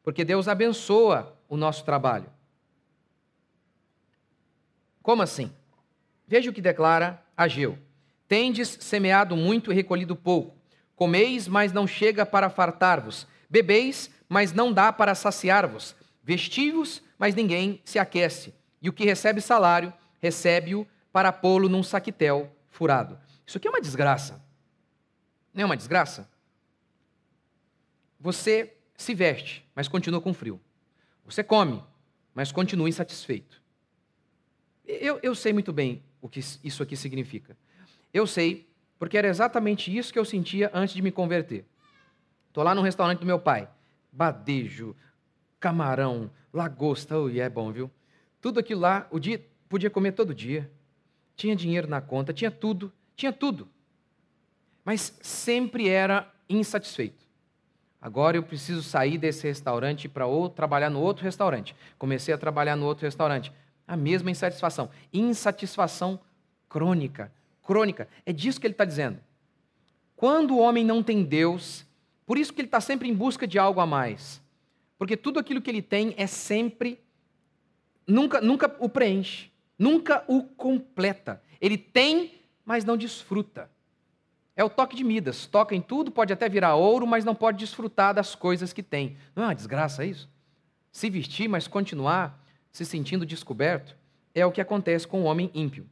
porque 0.00 0.24
Deus 0.24 0.46
abençoa 0.46 1.36
o 1.48 1.56
nosso 1.56 1.84
trabalho. 1.84 2.30
Como 5.02 5.22
assim? 5.22 5.50
Veja 6.24 6.48
o 6.48 6.52
que 6.52 6.60
declara 6.60 7.20
Ageu. 7.36 7.76
Tendes 8.28 8.68
semeado 8.80 9.36
muito 9.36 9.72
e 9.72 9.74
recolhido 9.74 10.14
pouco. 10.14 10.56
Comeis, 10.94 11.48
mas 11.48 11.72
não 11.72 11.84
chega 11.84 12.24
para 12.24 12.48
fartar-vos. 12.48 13.26
Bebeis, 13.50 14.08
mas 14.28 14.52
não 14.52 14.72
dá 14.72 14.92
para 14.92 15.16
saciar-vos. 15.16 15.96
Vestivos, 16.22 17.02
mas 17.18 17.34
ninguém 17.34 17.80
se 17.84 17.98
aquece. 17.98 18.54
E 18.80 18.88
o 18.88 18.92
que 18.92 19.04
recebe 19.04 19.40
salário, 19.40 19.92
recebe-o 20.20 20.86
para 21.12 21.32
pô-lo 21.32 21.68
num 21.68 21.82
saquitel 21.82 22.54
furado. 22.68 23.18
Isso 23.46 23.58
aqui 23.58 23.66
é 23.66 23.70
uma 23.70 23.80
desgraça. 23.80 24.44
Não 25.52 25.62
é 25.62 25.64
uma 25.64 25.76
desgraça? 25.76 26.28
Você 28.20 28.76
se 28.96 29.14
veste, 29.14 29.66
mas 29.74 29.88
continua 29.88 30.20
com 30.20 30.34
frio. 30.34 30.60
Você 31.24 31.42
come, 31.42 31.82
mas 32.34 32.52
continua 32.52 32.88
insatisfeito. 32.88 33.62
Eu, 34.84 35.18
eu 35.22 35.34
sei 35.34 35.52
muito 35.52 35.72
bem 35.72 36.02
o 36.20 36.28
que 36.28 36.40
isso 36.40 36.82
aqui 36.82 36.96
significa. 36.96 37.56
Eu 38.12 38.26
sei, 38.26 38.68
porque 38.98 39.18
era 39.18 39.28
exatamente 39.28 39.96
isso 39.96 40.12
que 40.12 40.18
eu 40.18 40.24
sentia 40.24 40.70
antes 40.72 40.94
de 40.94 41.02
me 41.02 41.10
converter. 41.10 41.64
Estou 42.48 42.62
lá 42.62 42.74
no 42.74 42.82
restaurante 42.82 43.20
do 43.20 43.26
meu 43.26 43.38
pai. 43.38 43.68
Badejo, 44.12 44.96
camarão, 45.66 46.30
lagosta, 46.52 47.18
oh, 47.18 47.28
e 47.28 47.40
é 47.40 47.50
bom, 47.50 47.72
viu? 47.72 47.90
Tudo 48.40 48.60
aquilo 48.60 48.82
lá, 48.82 49.08
o 49.10 49.18
dia 49.18 49.44
podia 49.68 49.90
comer 49.90 50.12
todo 50.12 50.32
dia. 50.32 50.70
Tinha 51.34 51.56
dinheiro 51.56 51.88
na 51.88 52.00
conta, 52.00 52.32
tinha 52.32 52.52
tudo, 52.52 52.92
tinha 53.16 53.32
tudo. 53.32 53.68
Mas 54.84 55.18
sempre 55.20 55.88
era 55.88 56.32
insatisfeito. 56.48 57.26
Agora 58.00 58.36
eu 58.36 58.44
preciso 58.44 58.80
sair 58.80 59.18
desse 59.18 59.44
restaurante 59.44 60.08
para 60.08 60.24
trabalhar 60.54 60.88
no 60.88 61.00
outro 61.00 61.24
restaurante. 61.24 61.74
Comecei 61.98 62.32
a 62.32 62.38
trabalhar 62.38 62.76
no 62.76 62.86
outro 62.86 63.04
restaurante. 63.04 63.52
A 63.88 63.96
mesma 63.96 64.30
insatisfação. 64.30 64.88
Insatisfação 65.12 66.20
crônica, 66.68 67.32
crônica. 67.60 68.06
É 68.24 68.32
disso 68.32 68.60
que 68.60 68.68
ele 68.68 68.74
está 68.74 68.84
dizendo. 68.84 69.18
Quando 70.14 70.54
o 70.54 70.60
homem 70.60 70.84
não 70.84 71.02
tem 71.02 71.24
Deus, 71.24 71.84
por 72.24 72.38
isso 72.38 72.52
que 72.52 72.60
ele 72.60 72.68
está 72.68 72.80
sempre 72.80 73.08
em 73.08 73.14
busca 73.14 73.48
de 73.48 73.58
algo 73.58 73.80
a 73.80 73.86
mais. 73.86 74.45
Porque 74.98 75.16
tudo 75.16 75.38
aquilo 75.38 75.60
que 75.60 75.70
ele 75.70 75.82
tem 75.82 76.14
é 76.16 76.26
sempre. 76.26 77.00
Nunca, 78.06 78.40
nunca 78.40 78.74
o 78.78 78.88
preenche, 78.88 79.50
nunca 79.78 80.24
o 80.28 80.42
completa. 80.44 81.42
Ele 81.60 81.76
tem, 81.76 82.40
mas 82.64 82.84
não 82.84 82.96
desfruta. 82.96 83.70
É 84.54 84.64
o 84.64 84.70
toque 84.70 84.96
de 84.96 85.04
Midas. 85.04 85.46
Toca 85.46 85.74
em 85.74 85.82
tudo, 85.82 86.10
pode 86.10 86.32
até 86.32 86.48
virar 86.48 86.76
ouro, 86.76 87.06
mas 87.06 87.24
não 87.24 87.34
pode 87.34 87.58
desfrutar 87.58 88.14
das 88.14 88.34
coisas 88.34 88.72
que 88.72 88.82
tem. 88.82 89.16
Não 89.34 89.42
é 89.42 89.46
uma 89.48 89.54
desgraça 89.54 90.04
isso? 90.04 90.30
Se 90.90 91.10
vestir, 91.10 91.48
mas 91.48 91.68
continuar 91.68 92.42
se 92.72 92.84
sentindo 92.84 93.26
descoberto, 93.26 93.96
é 94.34 94.44
o 94.44 94.52
que 94.52 94.60
acontece 94.60 95.06
com 95.06 95.22
o 95.22 95.24
homem 95.24 95.50
ímpio. 95.54 95.88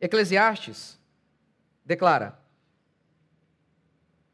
Eclesiastes 0.00 0.98
declara: 1.84 2.38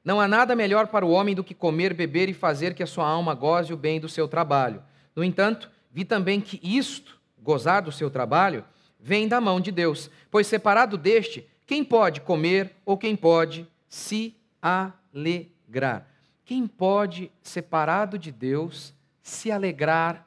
Não 0.09 0.23
há 0.23 0.27
nada 0.27 0.57
melhor 0.57 0.87
para 0.87 1.05
o 1.05 1.11
homem 1.11 1.35
do 1.35 1.45
que 1.45 1.53
comer, 1.53 1.93
beber 1.93 2.31
e 2.31 2.33
fazer 2.33 2.73
que 2.73 2.83
a 2.83 2.87
sua 2.87 3.07
alma 3.07 3.35
goze 3.35 3.75
o 3.75 3.77
bem 3.77 4.01
do 4.01 4.09
seu 4.09 4.27
trabalho. 4.27 4.83
No 5.15 5.23
entanto, 5.23 5.71
vi 5.93 6.03
também 6.03 6.41
que 6.41 6.59
isto, 6.63 7.21
gozar 7.39 7.83
do 7.83 7.93
seu 7.93 8.11
trabalho, 8.11 8.65
vem 8.99 9.29
da 9.29 9.39
mão 9.39 9.61
de 9.61 9.71
Deus, 9.71 10.11
pois 10.31 10.47
separado 10.47 10.97
deste, 10.97 11.47
quem 11.67 11.85
pode 11.85 12.23
comer 12.23 12.75
ou 12.87 12.97
quem 12.97 13.15
pode 13.15 13.69
se 13.87 14.35
alegrar? 14.63 16.09
Quem 16.43 16.67
pode, 16.67 17.31
separado 17.43 18.19
de 18.19 18.33
Deus, 18.33 18.95
se 19.23 19.53
alegrar 19.53 20.27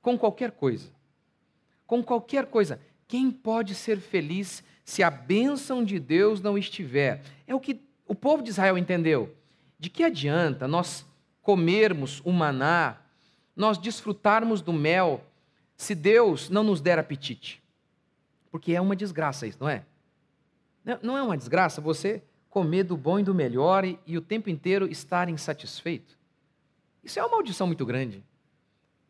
com 0.00 0.16
qualquer 0.16 0.52
coisa? 0.52 0.88
Com 1.84 2.00
qualquer 2.00 2.46
coisa. 2.46 2.80
Quem 3.08 3.28
pode 3.28 3.74
ser 3.74 3.98
feliz 3.98 4.62
se 4.84 5.02
a 5.02 5.10
bênção 5.10 5.84
de 5.84 5.98
Deus 5.98 6.40
não 6.40 6.56
estiver? 6.56 7.24
É 7.44 7.56
o 7.56 7.58
que 7.58 7.90
o 8.06 8.14
povo 8.14 8.42
de 8.42 8.50
Israel 8.50 8.76
entendeu. 8.76 9.34
De 9.78 9.90
que 9.90 10.04
adianta 10.04 10.68
nós 10.68 11.04
comermos 11.42 12.20
o 12.24 12.32
maná, 12.32 12.98
nós 13.56 13.78
desfrutarmos 13.78 14.60
do 14.60 14.72
mel, 14.72 15.24
se 15.76 15.94
Deus 15.94 16.48
não 16.48 16.62
nos 16.62 16.80
der 16.80 16.98
apetite? 16.98 17.62
Porque 18.50 18.74
é 18.74 18.80
uma 18.80 18.94
desgraça 18.94 19.46
isso, 19.46 19.58
não 19.60 19.68
é? 19.68 19.84
Não 21.02 21.16
é 21.16 21.22
uma 21.22 21.36
desgraça 21.36 21.80
você 21.80 22.22
comer 22.50 22.84
do 22.84 22.96
bom 22.96 23.18
e 23.18 23.22
do 23.22 23.34
melhor 23.34 23.84
e, 23.84 23.98
e 24.06 24.18
o 24.18 24.20
tempo 24.20 24.50
inteiro 24.50 24.90
estar 24.90 25.28
insatisfeito? 25.28 26.18
Isso 27.02 27.18
é 27.18 27.22
uma 27.22 27.30
maldição 27.32 27.66
muito 27.66 27.84
grande. 27.84 28.22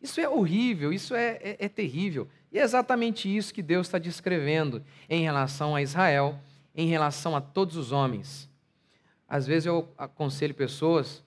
Isso 0.01 0.21
é 0.21 0.29
horrível, 0.29 0.93
isso 0.93 1.15
é, 1.15 1.39
é, 1.43 1.57
é 1.61 1.69
terrível. 1.69 2.29
E 2.51 2.59
é 2.59 2.63
exatamente 2.63 3.35
isso 3.35 3.55
que 3.55 3.63
Deus 3.63 3.87
está 3.87 3.99
descrevendo 3.99 4.83
em 5.09 5.23
relação 5.23 5.75
a 5.75 5.83
Israel, 5.83 6.39
em 6.75 6.87
relação 6.89 7.37
a 7.37 7.41
todos 7.41 7.77
os 7.77 7.93
homens. 7.93 8.51
Às 9.33 9.47
vezes 9.47 9.65
eu 9.65 9.91
aconselho 9.97 10.55
pessoas, 10.55 11.25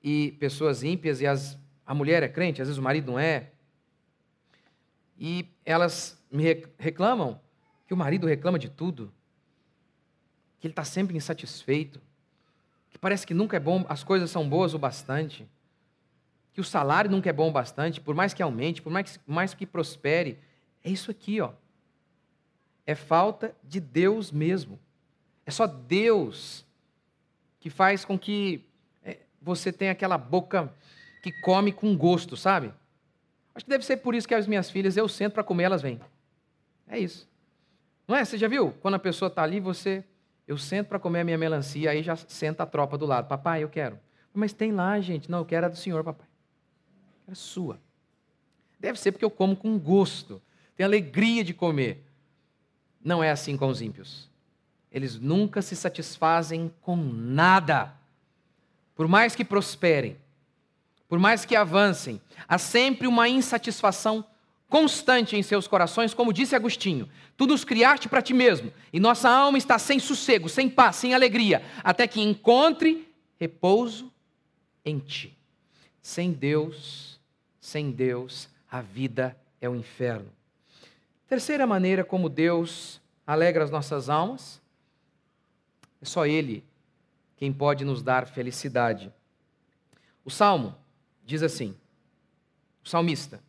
e 0.00 0.36
pessoas 0.38 0.84
ímpias, 0.84 1.20
e 1.20 1.26
as, 1.26 1.58
a 1.84 1.92
mulher 1.92 2.22
é 2.22 2.28
crente, 2.28 2.62
às 2.62 2.68
vezes 2.68 2.78
o 2.78 2.82
marido 2.82 3.10
não 3.10 3.18
é, 3.18 3.50
e 5.18 5.44
elas 5.64 6.16
me 6.30 6.44
reclamam 6.78 7.40
que 7.88 7.92
o 7.92 7.96
marido 7.96 8.24
reclama 8.24 8.56
de 8.56 8.68
tudo, 8.68 9.12
que 10.60 10.68
ele 10.68 10.72
está 10.72 10.84
sempre 10.84 11.16
insatisfeito, 11.16 12.00
que 12.88 12.96
parece 12.96 13.26
que 13.26 13.34
nunca 13.34 13.56
é 13.56 13.60
bom, 13.60 13.84
as 13.88 14.04
coisas 14.04 14.30
são 14.30 14.48
boas 14.48 14.72
o 14.72 14.78
bastante 14.78 15.44
que 16.52 16.60
o 16.60 16.64
salário 16.64 17.10
nunca 17.10 17.28
é 17.28 17.32
bom 17.32 17.48
o 17.48 17.52
bastante, 17.52 18.00
por 18.00 18.14
mais 18.14 18.32
que 18.32 18.44
aumente, 18.44 18.80
por 18.80 18.92
mais, 18.92 19.18
mais 19.26 19.54
que 19.54 19.66
prospere, 19.66 20.38
é 20.84 20.90
isso 20.90 21.10
aqui, 21.10 21.40
ó. 21.40 21.50
É 22.86 22.94
falta 22.94 23.56
de 23.64 23.80
Deus 23.80 24.30
mesmo. 24.30 24.78
É 25.44 25.50
só 25.50 25.66
Deus 25.66 26.64
que 27.60 27.70
faz 27.70 28.04
com 28.04 28.18
que 28.18 28.64
é, 29.04 29.18
você 29.40 29.72
tenha 29.72 29.92
aquela 29.92 30.18
boca 30.18 30.72
que 31.22 31.32
come 31.40 31.72
com 31.72 31.96
gosto, 31.96 32.36
sabe? 32.36 32.72
Acho 33.54 33.64
que 33.64 33.70
deve 33.70 33.84
ser 33.84 33.98
por 33.98 34.14
isso 34.14 34.28
que 34.28 34.34
as 34.34 34.46
minhas 34.46 34.70
filhas, 34.70 34.96
eu 34.96 35.08
sento 35.08 35.32
para 35.34 35.44
comer, 35.44 35.64
elas 35.64 35.82
vêm. 35.82 36.00
É 36.86 36.98
isso. 36.98 37.28
Não 38.06 38.16
é? 38.16 38.24
Você 38.24 38.38
já 38.38 38.48
viu? 38.48 38.72
Quando 38.80 38.94
a 38.94 38.98
pessoa 38.98 39.28
está 39.28 39.42
ali, 39.42 39.60
você. 39.60 40.04
Eu 40.46 40.56
sento 40.56 40.86
para 40.86 40.98
comer 40.98 41.20
a 41.20 41.24
minha 41.24 41.36
melancia, 41.36 41.90
aí 41.90 42.02
já 42.02 42.16
senta 42.16 42.62
a 42.62 42.66
tropa 42.66 42.96
do 42.96 43.04
lado. 43.04 43.28
Papai, 43.28 43.62
eu 43.62 43.68
quero. 43.68 43.98
Mas 44.32 44.52
tem 44.52 44.72
lá, 44.72 44.98
gente. 44.98 45.30
Não, 45.30 45.40
eu 45.40 45.44
quero 45.44 45.66
a 45.66 45.68
do 45.68 45.76
senhor, 45.76 46.02
papai 46.02 46.28
é 47.30 47.34
sua. 47.34 47.80
Deve 48.80 48.98
ser 48.98 49.12
porque 49.12 49.24
eu 49.24 49.30
como 49.30 49.54
com 49.54 49.78
gosto, 49.78 50.40
tenho 50.74 50.88
alegria 50.88 51.44
de 51.44 51.52
comer. 51.52 52.04
Não 53.04 53.22
é 53.22 53.30
assim 53.30 53.56
com 53.56 53.68
os 53.68 53.82
ímpios. 53.82 54.30
Eles 54.90 55.18
nunca 55.18 55.60
se 55.60 55.76
satisfazem 55.76 56.72
com 56.80 56.96
nada. 56.96 57.92
Por 58.94 59.06
mais 59.06 59.34
que 59.34 59.44
prosperem, 59.44 60.16
por 61.08 61.18
mais 61.18 61.44
que 61.44 61.56
avancem, 61.56 62.20
há 62.46 62.58
sempre 62.58 63.06
uma 63.06 63.28
insatisfação 63.28 64.24
constante 64.68 65.36
em 65.36 65.42
seus 65.42 65.66
corações, 65.66 66.12
como 66.12 66.32
disse 66.32 66.54
Agostinho: 66.54 67.08
Tu 67.36 67.46
nos 67.46 67.64
criaste 67.64 68.08
para 68.08 68.22
ti 68.22 68.34
mesmo, 68.34 68.72
e 68.92 69.00
nossa 69.00 69.28
alma 69.28 69.58
está 69.58 69.78
sem 69.78 69.98
sossego, 69.98 70.48
sem 70.48 70.68
paz, 70.68 70.96
sem 70.96 71.14
alegria, 71.14 71.62
até 71.82 72.06
que 72.06 72.20
encontre 72.20 73.08
repouso 73.38 74.12
em 74.84 74.98
ti. 74.98 75.36
Sem 76.02 76.32
Deus, 76.32 77.20
sem 77.60 77.90
Deus, 77.90 78.48
a 78.70 78.80
vida 78.80 79.36
é 79.60 79.68
o 79.68 79.74
inferno. 79.74 80.30
Terceira 81.26 81.66
maneira 81.66 82.04
como 82.04 82.28
Deus 82.28 83.00
alegra 83.26 83.64
as 83.64 83.70
nossas 83.70 84.08
almas 84.08 84.60
É 86.00 86.04
só 86.04 86.26
Ele 86.26 86.64
quem 87.36 87.52
pode 87.52 87.84
nos 87.84 88.02
dar 88.02 88.26
felicidade. 88.26 89.12
O 90.24 90.30
salmo 90.30 90.74
diz 91.24 91.42
assim: 91.42 91.74
o 92.84 92.88
salmista. 92.88 93.40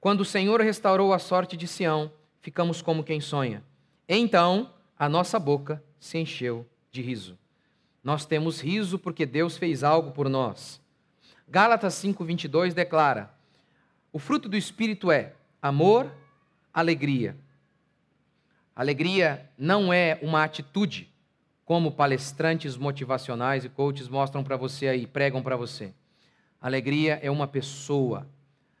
Quando 0.00 0.20
o 0.20 0.24
Senhor 0.24 0.60
restaurou 0.60 1.12
a 1.12 1.18
sorte 1.18 1.56
de 1.56 1.66
Sião, 1.66 2.12
ficamos 2.40 2.82
como 2.82 3.02
quem 3.02 3.20
sonha. 3.20 3.64
Então 4.08 4.72
a 4.98 5.08
nossa 5.08 5.38
boca 5.38 5.82
se 5.98 6.18
encheu 6.18 6.66
de 6.92 7.00
riso. 7.00 7.38
Nós 8.02 8.26
temos 8.26 8.60
riso 8.60 8.98
porque 8.98 9.24
Deus 9.24 9.56
fez 9.56 9.82
algo 9.82 10.12
por 10.12 10.28
nós. 10.28 10.80
Gálatas 11.48 11.94
5:22 11.94 12.74
declara: 12.74 13.32
O 14.12 14.18
fruto 14.18 14.48
do 14.48 14.56
espírito 14.56 15.10
é 15.10 15.32
amor, 15.62 16.12
alegria. 16.72 17.34
Alegria 18.74 19.48
não 19.56 19.92
é 19.92 20.18
uma 20.20 20.42
atitude, 20.42 21.08
como 21.64 21.92
palestrantes 21.92 22.76
motivacionais 22.76 23.64
e 23.64 23.68
coaches 23.68 24.08
mostram 24.08 24.42
para 24.42 24.56
você 24.56 24.88
aí, 24.88 25.06
pregam 25.06 25.42
para 25.42 25.56
você. 25.56 25.94
Alegria 26.60 27.18
é 27.22 27.30
uma 27.30 27.46
pessoa. 27.46 28.28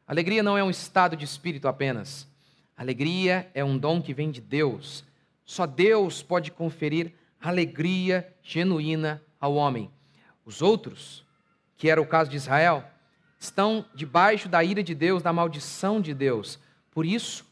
Alegria 0.06 0.42
não 0.42 0.58
é 0.58 0.64
um 0.64 0.70
estado 0.70 1.16
de 1.16 1.24
espírito 1.24 1.68
apenas. 1.68 2.28
Alegria 2.76 3.50
é 3.54 3.64
um 3.64 3.78
dom 3.78 4.02
que 4.02 4.12
vem 4.12 4.30
de 4.30 4.40
Deus. 4.40 5.04
Só 5.44 5.66
Deus 5.66 6.22
pode 6.22 6.50
conferir 6.50 7.12
alegria 7.40 8.34
genuína 8.42 9.22
ao 9.38 9.54
homem. 9.54 9.90
Os 10.44 10.60
outros, 10.60 11.24
que 11.76 11.88
era 11.88 12.00
o 12.00 12.06
caso 12.06 12.30
de 12.30 12.36
Israel, 12.36 12.84
estão 13.38 13.84
debaixo 13.94 14.48
da 14.48 14.64
ira 14.64 14.82
de 14.82 14.94
Deus, 14.94 15.22
da 15.22 15.32
maldição 15.32 16.00
de 16.00 16.12
Deus. 16.12 16.58
Por 16.90 17.06
isso, 17.06 17.46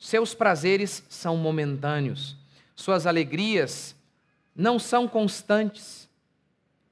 seus 0.00 0.32
prazeres 0.32 1.04
são 1.10 1.36
momentâneos, 1.36 2.34
suas 2.74 3.06
alegrias 3.06 3.94
não 4.56 4.78
são 4.78 5.06
constantes. 5.06 6.08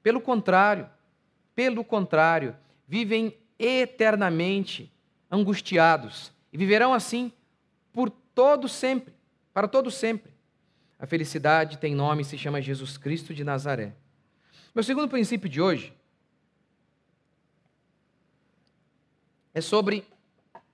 Pelo 0.03 0.21
contrário, 0.21 0.87
pelo 1.55 1.83
contrário, 1.83 2.55
vivem 2.87 3.35
eternamente 3.57 4.93
angustiados 5.29 6.31
e 6.53 6.57
viverão 6.57 6.93
assim 6.93 7.33
por 7.91 8.11
todo 8.11 8.69
sempre, 8.69 9.11
para 9.51 9.67
todo 9.67 9.89
sempre. 9.89 10.31
A 10.99 11.07
felicidade 11.07 11.79
tem 11.79 11.95
nome 11.95 12.21
e 12.21 12.25
se 12.25 12.37
chama 12.37 12.61
Jesus 12.61 12.95
Cristo 12.95 13.33
de 13.33 13.43
Nazaré. 13.43 13.95
Meu 14.73 14.83
segundo 14.83 15.09
princípio 15.09 15.49
de 15.49 15.59
hoje 15.59 15.91
é 19.51 19.61
sobre 19.61 20.05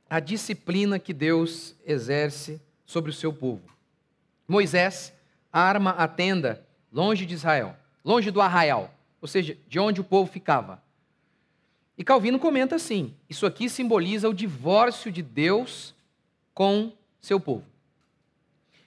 a 0.10 0.20
disciplina 0.20 1.00
que 1.00 1.14
Deus 1.14 1.76
exerce 1.86 2.62
sobre 2.86 3.10
o 3.12 3.14
seu 3.14 3.34
povo. 3.34 3.64
Moisés 4.48 5.14
arma 5.52 5.92
a 5.92 6.08
tenda 6.08 6.66
longe 6.92 7.26
de 7.26 7.34
Israel, 7.34 7.76
longe 8.04 8.30
do 8.30 8.42
arraial, 8.42 8.94
ou 9.22 9.28
seja, 9.28 9.58
de 9.68 9.80
onde 9.80 10.00
o 10.00 10.04
povo 10.04 10.32
ficava. 10.32 10.84
E 11.98 12.04
Calvino 12.04 12.40
comenta 12.40 12.76
assim: 12.76 13.14
isso 13.30 13.46
aqui 13.46 13.70
simboliza 13.70 14.30
o 14.30 14.34
divórcio 14.34 15.12
de 15.12 15.22
Deus 15.22 15.96
com 16.54 16.92
seu 17.22 17.40
povo. 17.40 17.66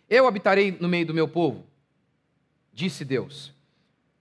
Eu 0.09 0.27
habitarei 0.27 0.77
no 0.81 0.89
meio 0.89 1.07
do 1.07 1.15
meu 1.15 1.29
povo, 1.29 1.67
disse 2.73 3.05
Deus. 3.05 3.53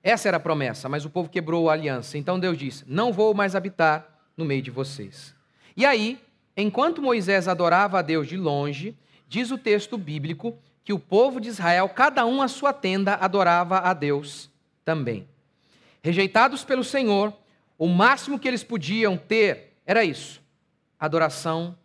Essa 0.04 0.30
era 0.30 0.38
a 0.38 0.40
promessa, 0.40 0.88
mas 0.88 1.06
o 1.06 1.10
povo 1.10 1.30
quebrou 1.30 1.70
a 1.70 1.74
aliança. 1.74 2.18
Então 2.18 2.40
Deus 2.40 2.58
disse: 2.58 2.84
Não 2.88 3.12
vou 3.12 3.34
mais 3.34 3.56
habitar 3.56 4.08
no 4.36 4.46
meio 4.46 4.62
de 4.62 4.72
vocês. 4.72 5.36
E 5.76 5.86
aí, 5.86 6.20
enquanto 6.58 7.02
Moisés 7.02 7.48
adorava 7.48 8.00
a 8.00 8.02
Deus 8.02 8.28
de 8.28 8.36
longe, 8.36 8.98
diz 9.28 9.52
o 9.52 9.58
texto 9.58 9.98
bíblico 9.98 10.58
que 10.84 10.92
o 10.92 11.00
povo 11.00 11.40
de 11.40 11.50
Israel, 11.50 11.88
cada 11.90 12.26
um 12.26 12.42
a 12.42 12.48
sua 12.48 12.74
tenda, 12.74 13.14
adorava 13.16 13.80
a 13.80 13.94
Deus 13.94 14.50
também. 14.84 15.28
Rejeitados 16.02 16.64
pelo 16.64 16.84
Senhor, 16.84 17.34
o 17.78 17.88
máximo 17.88 18.40
que 18.40 18.48
eles 18.48 18.64
podiam 18.64 19.18
ter 19.18 19.78
era 19.86 20.04
isso: 20.04 20.42
adoração 21.00 21.78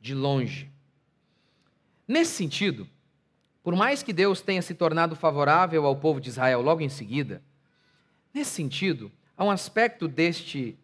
de 0.00 0.14
longe. 0.14 0.70
Nesse 2.06 2.32
sentido, 2.32 2.88
por 3.62 3.74
mais 3.74 4.02
que 4.02 4.12
Deus 4.12 4.40
tenha 4.40 4.62
se 4.62 4.74
tornado 4.74 5.16
favorável 5.16 5.86
ao 5.86 5.96
povo 5.96 6.20
de 6.20 6.28
Israel 6.28 6.60
logo 6.60 6.80
em 6.82 6.88
seguida, 6.88 7.42
nesse 8.32 8.50
sentido, 8.50 9.10
há 9.36 9.44
um 9.44 9.50
aspecto 9.50 10.06
deste 10.06 10.78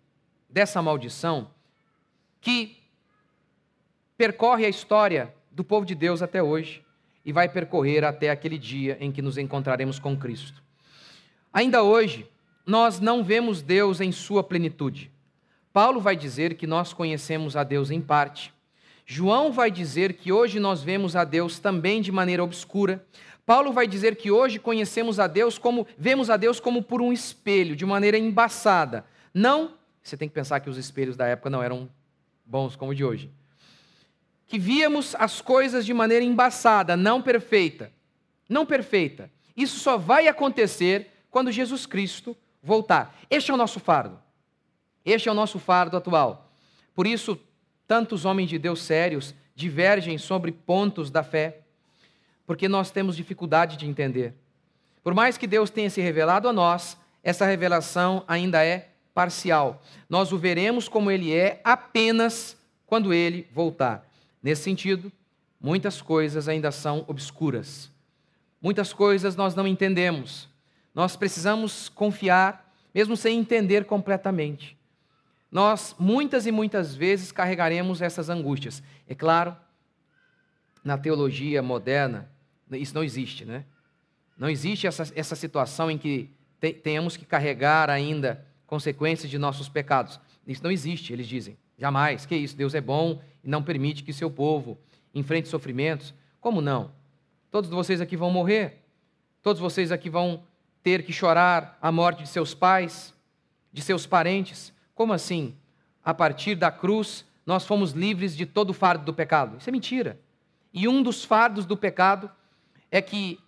dessa 0.49 0.81
maldição 0.81 1.51
que 2.41 2.79
percorre 4.17 4.65
a 4.65 4.69
história 4.69 5.35
do 5.51 5.63
povo 5.63 5.85
de 5.87 5.95
Deus 5.95 6.23
até 6.23 6.43
hoje 6.43 6.83
e 7.25 7.33
vai 7.33 7.49
percorrer 7.49 8.05
até 8.05 8.31
aquele 8.31 8.59
dia 8.59 8.97
em 9.01 9.11
que 9.11 9.21
nos 9.21 9.37
encontraremos 9.37 9.99
com 9.99 10.17
Cristo. 10.17 10.63
Ainda 11.53 11.83
hoje, 11.83 12.29
nós 12.65 13.01
não 13.01 13.25
vemos 13.25 13.63
Deus 13.63 14.01
em 14.01 14.13
sua 14.13 14.43
plenitude. 14.43 15.11
Paulo 15.73 16.01
vai 16.01 16.17
dizer 16.17 16.55
que 16.55 16.67
nós 16.67 16.93
conhecemos 16.93 17.57
a 17.57 17.63
Deus 17.63 17.91
em 17.91 18.01
parte. 18.01 18.53
João 19.05 19.53
vai 19.53 19.71
dizer 19.71 20.15
que 20.15 20.33
hoje 20.33 20.59
nós 20.59 20.83
vemos 20.83 21.15
a 21.15 21.25
Deus 21.25 21.59
também 21.59 22.01
de 22.01 22.11
maneira 22.11 22.43
obscura. 22.43 23.05
Paulo 23.45 23.73
vai 23.73 23.87
dizer 23.87 24.17
que 24.17 24.31
hoje 24.31 24.59
conhecemos 24.59 25.21
a 25.21 25.27
Deus 25.29 25.59
como 25.59 25.87
vemos 25.97 26.29
a 26.29 26.37
Deus 26.37 26.59
como 26.59 26.83
por 26.83 27.01
um 27.01 27.13
espelho, 27.13 27.77
de 27.77 27.87
maneira 27.87 28.19
embaçada. 28.19 29.05
Não, 29.33 29.75
você 30.03 30.17
tem 30.17 30.29
que 30.29 30.35
pensar 30.35 30.59
que 30.61 30.69
os 30.69 30.77
espelhos 30.77 31.17
da 31.17 31.27
época 31.27 31.49
não 31.49 31.63
eram 31.63 31.89
bons 32.45 32.75
como 32.75 32.91
o 32.91 32.95
de 32.95 33.05
hoje. 33.05 33.31
Que 34.47 34.59
víamos 34.59 35.15
as 35.17 35.41
coisas 35.41 35.85
de 35.85 35.93
maneira 35.93 36.25
embaçada, 36.25 36.97
não 36.97 37.21
perfeita. 37.21 37.93
Não 38.49 38.65
perfeita. 38.65 39.31
Isso 39.57 39.79
só 39.79 39.97
vai 39.97 40.29
acontecer 40.29 41.11
quando 41.31 41.51
Jesus 41.51 41.87
Cristo 41.87 42.37
voltar. 42.63 43.17
Este 43.29 43.51
é 43.51 43.55
o 43.55 43.57
nosso 43.57 43.81
fardo. 43.81 44.19
Este 45.05 45.29
é 45.29 45.33
o 45.33 45.35
nosso 45.35 45.59
fardo 45.59 45.97
atual. 45.97 46.51
Por 46.95 47.07
isso, 47.07 47.39
tantos 47.87 48.25
homens 48.25 48.49
de 48.49 48.59
Deus 48.59 48.83
sérios 48.83 49.35
divergem 49.55 50.19
sobre 50.19 50.53
pontos 50.53 51.11
da 51.11 51.23
fé, 51.23 51.61
porque 52.47 52.69
nós 52.69 52.91
temos 52.91 53.17
dificuldade 53.17 53.77
de 53.77 53.87
entender. 53.87 54.35
Por 55.03 55.15
mais 55.15 55.39
que 55.39 55.47
Deus 55.47 55.71
tenha 55.71 55.89
se 55.89 56.01
revelado 56.01 56.49
a 56.49 56.53
nós, 56.53 56.99
essa 57.23 57.47
revelação 57.47 58.25
ainda 58.27 58.65
é 58.65 58.89
parcial. 59.15 59.83
Nós 60.09 60.33
o 60.33 60.39
veremos 60.39 60.89
como 60.89 61.11
ele 61.11 61.33
é 61.35 61.61
apenas 61.65 62.57
quando 62.87 63.15
ele 63.15 63.49
voltar. 63.53 64.07
Nesse 64.47 64.63
sentido, 64.63 65.11
muitas 65.61 66.01
coisas 66.01 66.49
ainda 66.49 66.71
são 66.71 67.05
obscuras. 67.09 67.91
Muitas 68.63 68.93
coisas 68.93 69.35
nós 69.35 69.55
não 69.55 69.67
entendemos. 69.67 70.49
Nós 70.95 71.17
precisamos 71.17 71.89
confiar, 71.89 72.73
mesmo 72.95 73.17
sem 73.17 73.39
entender 73.39 73.85
completamente 73.85 74.77
nós 75.57 75.95
muitas 75.99 76.47
e 76.47 76.53
muitas 76.53 76.95
vezes 76.95 77.33
carregaremos 77.33 78.03
essas 78.03 78.29
angústias. 78.29 78.83
É 79.09 79.15
claro, 79.15 79.57
na 80.85 80.99
teologia 80.99 81.63
moderna, 81.63 82.29
isso 82.73 82.95
não 82.95 83.03
existe, 83.03 83.45
né? 83.45 83.65
Não 84.37 84.51
existe 84.51 84.87
essa, 84.87 85.11
essa 85.15 85.35
situação 85.35 85.91
em 85.91 85.97
que 85.97 86.31
te, 86.61 86.73
tenhamos 86.75 87.17
que 87.17 87.25
carregar 87.25 87.89
ainda 87.89 88.45
consequências 88.67 89.31
de 89.31 89.39
nossos 89.39 89.69
pecados. 89.69 90.21
Isso 90.47 90.63
não 90.63 90.71
existe, 90.71 91.13
eles 91.13 91.27
dizem. 91.27 91.57
Jamais. 91.79 92.27
Que 92.27 92.37
isso? 92.37 92.55
Deus 92.55 92.75
é 92.75 92.81
bom 92.81 93.21
e 93.47 93.49
não 93.49 93.63
permite 93.63 94.03
que 94.03 94.13
seu 94.13 94.29
povo 94.29 94.77
enfrente 95.15 95.49
sofrimentos. 95.49 96.13
Como 96.41 96.61
não? 96.61 96.91
Todos 97.51 97.71
vocês 97.71 98.01
aqui 98.01 98.17
vão 98.17 98.31
morrer. 98.31 98.83
Todos 99.41 99.63
vocês 99.63 99.93
aqui 99.93 100.11
vão 100.11 100.43
ter 100.83 101.05
que 101.05 101.13
chorar 101.13 101.79
a 101.81 101.93
morte 101.93 102.25
de 102.25 102.29
seus 102.29 102.53
pais, 102.53 103.15
de 103.73 103.81
seus 103.81 104.05
parentes. 104.05 104.73
Como 104.95 105.13
assim? 105.13 105.55
A 106.05 106.13
partir 106.13 106.57
da 106.57 106.71
cruz, 106.71 107.25
nós 107.47 107.65
fomos 107.65 107.93
livres 107.93 108.37
de 108.37 108.45
todo 108.45 108.71
o 108.71 108.75
fardo 108.75 109.05
do 109.05 109.15
pecado. 109.15 109.57
Isso 109.59 109.71
é 109.71 109.73
mentira. 109.73 110.19
E 110.75 110.89
um 110.89 111.03
dos 111.03 111.25
fardos 111.25 111.65
do 111.65 111.77
pecado 111.77 112.29
é 112.91 113.01
que 113.01 113.39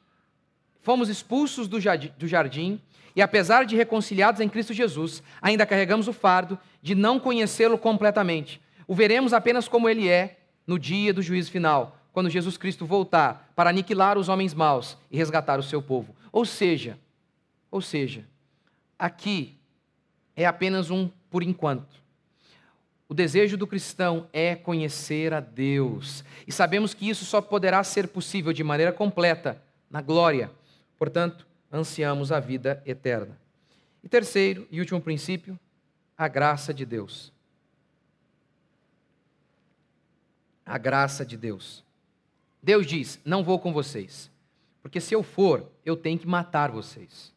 fomos 0.80 1.08
expulsos 1.08 1.66
do 1.66 1.80
jardim 1.80 2.80
e, 3.16 3.20
apesar 3.20 3.64
de 3.64 3.74
reconciliados 3.74 4.40
em 4.40 4.48
Cristo 4.48 4.72
Jesus, 4.72 5.22
ainda 5.42 5.66
carregamos 5.66 6.06
o 6.06 6.12
fardo 6.12 6.56
de 6.80 6.94
não 6.94 7.18
conhecê-lo 7.18 7.76
completamente. 7.76 8.61
O 8.88 8.94
veremos 8.94 9.35
apenas 9.35 9.68
como 9.68 9.88
ele 9.88 10.09
é 10.09 10.38
no 10.66 10.79
dia 10.79 11.12
do 11.12 11.20
juízo 11.20 11.51
final, 11.51 11.98
quando 12.11 12.31
Jesus 12.31 12.57
Cristo 12.57 12.87
voltar 12.87 13.53
para 13.55 13.68
aniquilar 13.68 14.16
os 14.16 14.31
homens 14.31 14.55
maus 14.55 14.96
e 15.11 15.16
resgatar 15.18 15.59
o 15.61 15.62
seu 15.62 15.83
povo. 15.83 16.16
Ou 16.33 16.46
seja, 16.46 16.98
ou 17.70 17.83
seja, 17.83 18.24
aqui 18.98 19.55
é 20.35 20.46
apenas 20.46 20.90
um 20.90 21.11
por 21.31 21.42
enquanto. 21.42 21.98
O 23.07 23.14
desejo 23.14 23.57
do 23.59 23.66
cristão 23.66 24.27
é 24.33 24.55
conhecer 24.55 25.35
a 25.35 25.40
Deus. 25.40 26.24
E 26.46 26.53
sabemos 26.53 26.94
que 26.94 27.09
isso 27.09 27.24
só 27.27 27.40
poderá 27.42 27.85
ser 27.85 28.09
possível 28.09 28.53
de 28.53 28.64
maneira 28.64 28.92
completa 28.92 29.62
na 29.90 30.01
glória. 30.01 30.51
Portanto, 30.98 31.46
ansiamos 31.72 32.33
a 32.33 32.40
vida 32.40 32.83
eterna. 32.87 33.38
E 34.03 34.09
terceiro 34.09 34.66
e 34.70 34.81
último 34.81 35.01
princípio, 35.01 35.59
a 36.16 36.27
graça 36.27 36.72
de 36.72 36.87
Deus. 36.87 37.33
A 40.68 40.76
graça 40.76 41.24
de 41.24 41.37
Deus. 41.37 41.83
Deus 42.62 42.87
diz: 42.87 43.18
Não 43.24 43.42
vou 43.42 43.59
com 43.59 43.72
vocês, 43.72 44.31
porque 44.83 45.00
se 45.00 45.14
eu 45.14 45.22
for, 45.22 45.66
eu 45.85 45.96
tenho 45.96 46.18
que 46.18 46.26
matar 46.26 46.70
vocês. 46.70 47.33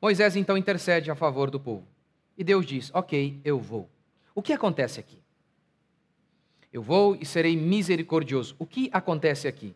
Moisés 0.00 0.36
então 0.36 0.56
intercede 0.56 1.10
a 1.10 1.14
favor 1.14 1.50
do 1.50 1.58
povo. 1.58 1.86
E 2.36 2.44
Deus 2.44 2.66
diz: 2.66 2.90
Ok, 2.94 3.40
eu 3.44 3.58
vou. 3.58 3.88
O 4.34 4.42
que 4.42 4.52
acontece 4.52 5.00
aqui? 5.00 5.18
Eu 6.70 6.82
vou 6.82 7.16
e 7.18 7.24
serei 7.24 7.56
misericordioso. 7.56 8.54
O 8.58 8.66
que 8.66 8.90
acontece 8.92 9.48
aqui? 9.48 9.74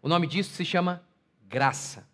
O 0.00 0.08
nome 0.08 0.26
disso 0.26 0.54
se 0.54 0.64
chama 0.64 1.02
graça. 1.46 2.08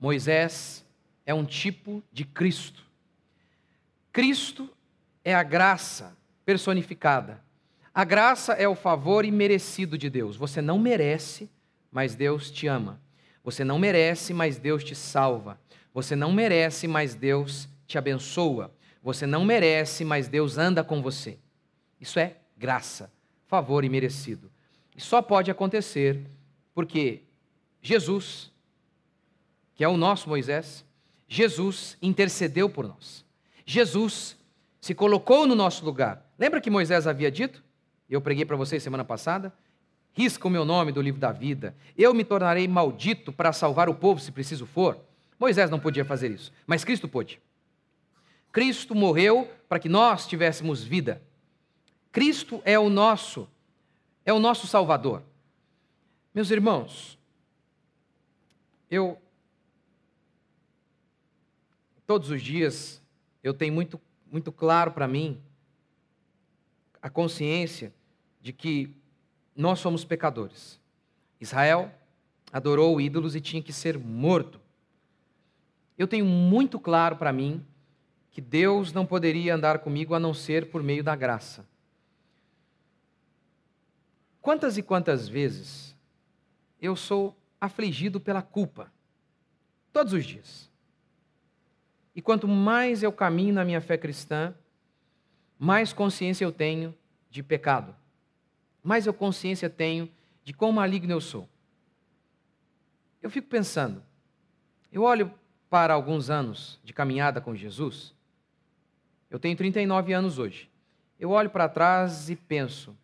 Moisés 0.00 0.82
é 1.26 1.34
um 1.34 1.44
tipo 1.44 2.02
de 2.10 2.24
Cristo. 2.24 2.82
Cristo 4.10 4.68
é 5.22 5.34
a 5.34 5.42
graça 5.42 6.16
personificada. 6.44 7.44
A 7.92 8.04
graça 8.04 8.52
é 8.52 8.68
o 8.68 8.74
favor 8.74 9.24
imerecido 9.24 9.98
de 9.98 10.08
Deus. 10.08 10.36
Você 10.36 10.62
não 10.62 10.78
merece, 10.78 11.50
mas 11.90 12.14
Deus 12.14 12.50
te 12.50 12.66
ama. 12.66 13.00
Você 13.42 13.64
não 13.64 13.78
merece, 13.78 14.32
mas 14.32 14.58
Deus 14.58 14.84
te 14.84 14.94
salva. 14.94 15.60
Você 15.92 16.14
não 16.14 16.32
merece, 16.32 16.86
mas 16.86 17.14
Deus 17.14 17.68
te 17.86 17.98
abençoa. 17.98 18.72
Você 19.02 19.26
não 19.26 19.44
merece, 19.44 20.04
mas 20.04 20.28
Deus 20.28 20.56
anda 20.56 20.84
com 20.84 21.02
você. 21.02 21.38
Isso 22.00 22.18
é 22.18 22.36
graça, 22.56 23.10
favor 23.46 23.84
imerecido. 23.84 24.50
E 24.96 25.00
só 25.00 25.20
pode 25.20 25.50
acontecer 25.50 26.20
porque 26.74 27.22
Jesus, 27.82 28.52
que 29.74 29.82
é 29.82 29.88
o 29.88 29.96
nosso 29.96 30.28
Moisés, 30.28 30.84
Jesus 31.26 31.96
intercedeu 32.00 32.68
por 32.68 32.86
nós. 32.86 33.24
Jesus 33.66 34.36
se 34.80 34.94
colocou 34.94 35.46
no 35.46 35.54
nosso 35.54 35.84
lugar. 35.84 36.24
Lembra 36.38 36.60
que 36.60 36.70
Moisés 36.70 37.06
havia 37.06 37.30
dito? 37.30 37.62
Eu 38.10 38.20
preguei 38.20 38.44
para 38.44 38.56
vocês 38.56 38.82
semana 38.82 39.04
passada. 39.04 39.52
Risca 40.12 40.48
o 40.48 40.50
meu 40.50 40.64
nome 40.64 40.90
do 40.90 41.00
livro 41.00 41.20
da 41.20 41.30
vida. 41.30 41.76
Eu 41.96 42.12
me 42.12 42.24
tornarei 42.24 42.66
maldito 42.66 43.32
para 43.32 43.52
salvar 43.52 43.88
o 43.88 43.94
povo, 43.94 44.20
se 44.20 44.32
preciso 44.32 44.66
for. 44.66 45.00
Moisés 45.38 45.70
não 45.70 45.78
podia 45.78 46.04
fazer 46.04 46.30
isso, 46.30 46.52
mas 46.66 46.84
Cristo 46.84 47.08
pôde. 47.08 47.40
Cristo 48.52 48.94
morreu 48.94 49.48
para 49.68 49.78
que 49.78 49.88
nós 49.88 50.26
tivéssemos 50.26 50.82
vida. 50.82 51.22
Cristo 52.10 52.60
é 52.64 52.78
o 52.78 52.90
nosso, 52.90 53.48
é 54.26 54.32
o 54.32 54.40
nosso 54.40 54.66
Salvador. 54.66 55.22
Meus 56.34 56.50
irmãos, 56.50 57.16
eu 58.90 59.16
todos 62.06 62.28
os 62.30 62.42
dias 62.42 63.00
eu 63.42 63.54
tenho 63.54 63.72
muito 63.72 64.00
muito 64.30 64.50
claro 64.50 64.90
para 64.90 65.06
mim 65.06 65.40
a 67.00 67.08
consciência 67.08 67.92
de 68.40 68.52
que 68.52 68.94
nós 69.54 69.78
somos 69.78 70.04
pecadores. 70.04 70.80
Israel 71.40 71.92
adorou 72.52 73.00
ídolos 73.00 73.34
e 73.34 73.40
tinha 73.40 73.62
que 73.62 73.72
ser 73.72 73.98
morto. 73.98 74.60
Eu 75.96 76.08
tenho 76.08 76.24
muito 76.24 76.78
claro 76.78 77.16
para 77.16 77.32
mim 77.32 77.64
que 78.30 78.40
Deus 78.40 78.92
não 78.92 79.04
poderia 79.04 79.54
andar 79.54 79.80
comigo 79.80 80.14
a 80.14 80.20
não 80.20 80.32
ser 80.32 80.70
por 80.70 80.82
meio 80.82 81.04
da 81.04 81.14
graça. 81.14 81.68
Quantas 84.40 84.78
e 84.78 84.82
quantas 84.82 85.28
vezes 85.28 85.94
eu 86.80 86.96
sou 86.96 87.36
afligido 87.60 88.18
pela 88.18 88.40
culpa? 88.40 88.90
Todos 89.92 90.12
os 90.12 90.24
dias. 90.24 90.70
E 92.14 92.22
quanto 92.22 92.48
mais 92.48 93.02
eu 93.02 93.12
caminho 93.12 93.54
na 93.54 93.64
minha 93.64 93.80
fé 93.80 93.98
cristã, 93.98 94.54
mais 95.58 95.92
consciência 95.92 96.44
eu 96.44 96.52
tenho 96.52 96.94
de 97.28 97.42
pecado, 97.42 97.94
mais 98.82 99.06
eu 99.06 99.14
consciência 99.14 99.68
tenho 99.68 100.10
de 100.44 100.52
quão 100.52 100.72
maligno 100.72 101.12
eu 101.12 101.20
sou. 101.20 101.48
Eu 103.22 103.30
fico 103.30 103.48
pensando, 103.48 104.02
eu 104.90 105.02
olho 105.02 105.32
para 105.68 105.94
alguns 105.94 106.30
anos 106.30 106.80
de 106.82 106.92
caminhada 106.92 107.40
com 107.40 107.54
Jesus, 107.54 108.14
eu 109.30 109.38
tenho 109.38 109.56
39 109.56 110.12
anos 110.12 110.38
hoje. 110.38 110.68
Eu 111.18 111.30
olho 111.30 111.50
para 111.50 111.68
trás 111.68 112.28
e 112.30 112.34
penso, 112.34 112.96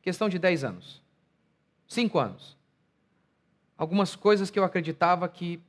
questão 0.00 0.28
de 0.28 0.38
10 0.38 0.62
anos, 0.62 1.02
5 1.88 2.18
anos. 2.18 2.56
Algumas 3.76 4.14
coisas 4.14 4.50
que 4.50 4.58
eu 4.58 4.64
acreditava 4.64 5.28
que 5.28 5.60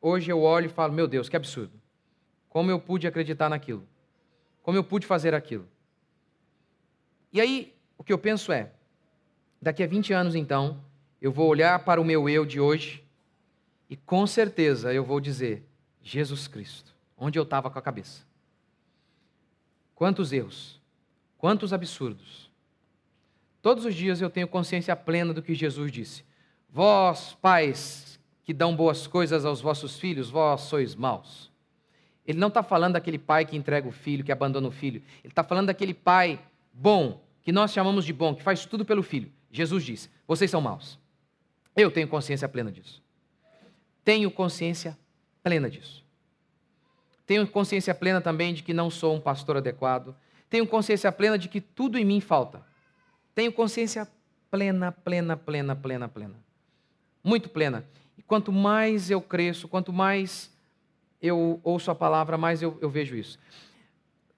hoje 0.00 0.30
eu 0.30 0.42
olho 0.42 0.66
e 0.66 0.68
falo, 0.68 0.92
meu 0.92 1.08
Deus, 1.08 1.28
que 1.28 1.36
absurdo. 1.36 1.72
Como 2.48 2.70
eu 2.70 2.78
pude 2.80 3.06
acreditar 3.06 3.48
naquilo? 3.48 3.86
Como 4.62 4.76
eu 4.76 4.84
pude 4.84 5.06
fazer 5.06 5.34
aquilo? 5.34 5.68
E 7.32 7.40
aí, 7.40 7.74
o 7.96 8.04
que 8.04 8.12
eu 8.12 8.18
penso 8.18 8.50
é: 8.52 8.72
daqui 9.60 9.82
a 9.82 9.86
20 9.86 10.12
anos, 10.12 10.34
então, 10.34 10.80
eu 11.20 11.32
vou 11.32 11.48
olhar 11.48 11.78
para 11.84 12.00
o 12.00 12.04
meu 12.04 12.28
eu 12.28 12.44
de 12.44 12.60
hoje 12.60 13.02
e 13.88 13.96
com 13.96 14.26
certeza 14.26 14.92
eu 14.92 15.04
vou 15.04 15.20
dizer: 15.20 15.66
Jesus 16.02 16.46
Cristo, 16.48 16.94
onde 17.16 17.38
eu 17.38 17.42
estava 17.42 17.70
com 17.70 17.78
a 17.78 17.82
cabeça. 17.82 18.24
Quantos 19.94 20.32
erros, 20.32 20.80
quantos 21.38 21.72
absurdos. 21.72 22.50
Todos 23.62 23.84
os 23.84 23.94
dias 23.94 24.20
eu 24.20 24.30
tenho 24.30 24.46
consciência 24.46 24.94
plena 24.94 25.32
do 25.32 25.42
que 25.42 25.54
Jesus 25.54 25.90
disse: 25.90 26.24
Vós, 26.68 27.36
pais, 27.40 28.18
que 28.44 28.52
dão 28.52 28.76
boas 28.76 29.06
coisas 29.06 29.44
aos 29.44 29.60
vossos 29.60 29.98
filhos, 29.98 30.30
vós 30.30 30.62
sois 30.62 30.94
maus. 30.94 31.50
Ele 32.26 32.38
não 32.38 32.48
está 32.48 32.62
falando 32.62 32.94
daquele 32.94 33.18
pai 33.18 33.44
que 33.44 33.56
entrega 33.56 33.88
o 33.88 33.92
filho, 33.92 34.24
que 34.24 34.32
abandona 34.32 34.68
o 34.68 34.70
filho. 34.70 35.02
Ele 35.22 35.32
está 35.32 35.42
falando 35.42 35.66
daquele 35.66 35.94
pai 35.94 36.40
bom, 36.72 37.20
que 37.42 37.52
nós 37.52 37.72
chamamos 37.72 38.04
de 38.04 38.12
bom, 38.12 38.34
que 38.34 38.42
faz 38.42 38.66
tudo 38.66 38.84
pelo 38.84 39.02
filho. 39.02 39.32
Jesus 39.56 39.84
disse: 39.84 40.10
Vocês 40.28 40.50
são 40.50 40.60
maus. 40.60 40.98
Eu 41.74 41.90
tenho 41.90 42.06
consciência 42.06 42.48
plena 42.48 42.70
disso. 42.70 43.02
Tenho 44.04 44.30
consciência 44.30 44.96
plena 45.42 45.68
disso. 45.70 46.04
Tenho 47.26 47.46
consciência 47.46 47.94
plena 47.94 48.20
também 48.20 48.54
de 48.54 48.62
que 48.62 48.72
não 48.72 48.90
sou 48.90 49.16
um 49.16 49.20
pastor 49.20 49.56
adequado. 49.56 50.14
Tenho 50.48 50.66
consciência 50.66 51.10
plena 51.10 51.36
de 51.36 51.48
que 51.48 51.60
tudo 51.60 51.98
em 51.98 52.04
mim 52.04 52.20
falta. 52.20 52.64
Tenho 53.34 53.52
consciência 53.52 54.06
plena, 54.50 54.92
plena, 54.92 55.36
plena, 55.36 55.74
plena, 55.74 56.08
plena. 56.08 56.34
Muito 57.24 57.48
plena. 57.48 57.84
E 58.16 58.22
quanto 58.22 58.52
mais 58.52 59.10
eu 59.10 59.20
cresço, 59.20 59.66
quanto 59.66 59.92
mais 59.92 60.54
eu 61.20 61.60
ouço 61.64 61.90
a 61.90 61.94
palavra, 61.94 62.38
mais 62.38 62.62
eu, 62.62 62.78
eu 62.80 62.88
vejo 62.88 63.16
isso. 63.16 63.38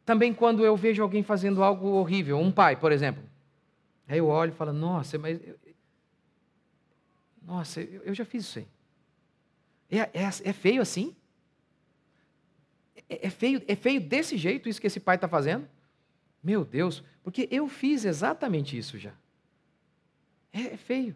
Também 0.04 0.32
quando 0.32 0.64
eu 0.64 0.74
vejo 0.76 1.02
alguém 1.02 1.22
fazendo 1.22 1.62
algo 1.62 1.88
horrível, 1.88 2.38
um 2.38 2.50
pai, 2.50 2.76
por 2.76 2.90
exemplo. 2.90 3.22
Aí 4.08 4.18
eu 4.18 4.26
olho 4.26 4.50
e 4.50 4.54
falo, 4.54 4.72
nossa, 4.72 5.18
mas. 5.18 5.38
Eu, 5.46 5.58
nossa, 7.42 7.80
eu, 7.80 8.02
eu, 8.02 8.14
já 8.14 8.24
fiz 8.24 8.44
isso 8.44 8.58
aí. 8.58 8.68
É, 9.90 9.98
é, 9.98 10.24
é 10.24 10.52
feio 10.52 10.80
assim? 10.80 11.14
É, 13.08 13.26
é, 13.26 13.30
feio, 13.30 13.62
é 13.68 13.76
feio 13.76 14.00
desse 14.00 14.36
jeito 14.36 14.68
isso 14.68 14.80
que 14.80 14.86
esse 14.86 14.98
pai 14.98 15.16
está 15.16 15.28
fazendo? 15.28 15.68
Meu 16.42 16.64
Deus, 16.64 17.04
porque 17.22 17.48
eu 17.50 17.68
fiz 17.68 18.04
exatamente 18.04 18.76
isso 18.76 18.98
já. 18.98 19.12
É, 20.52 20.74
é, 20.74 20.76
feio. 20.76 21.14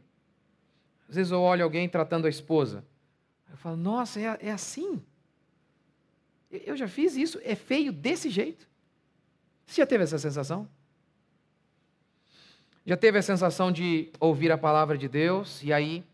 Às 1.09 1.17
vezes 1.17 1.33
eu 1.33 1.41
olho 1.41 1.65
alguém 1.65 1.89
tratando 1.89 2.27
a 2.27 2.31
esposa. 2.31 2.85
Eu 3.51 3.57
falo, 3.57 3.77
nossa, 3.77 4.21
é, 4.21 4.39
é 4.41 4.51
assim? 4.51 5.03
Eu 6.51 6.77
já 6.77 6.89
fiz 6.89 7.17
isso, 7.17 7.41
é 7.43 7.55
feio 7.55 7.93
desse 7.93 8.29
jeito. 8.29 8.69
Você 9.67 9.81
já 9.81 9.87
teve 9.87 10.05
essa 10.05 10.19
sensação? 10.19 10.69
Já 12.85 12.97
teve 12.97 13.19
a 13.19 13.23
sensação 13.23 13.71
de 13.71 14.11
ouvir 14.19 14.51
a 14.51 14.59
palavra 14.59 14.99
de 14.99 15.09
Deus 15.09 15.63
e 15.63 15.73
aí 15.73 16.05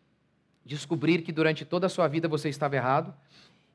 descobrir 0.64 1.22
que 1.22 1.32
durante 1.32 1.64
toda 1.64 1.86
a 1.86 1.90
sua 1.90 2.06
vida 2.08 2.28
você 2.28 2.50
estava 2.50 2.76
errado 2.76 3.14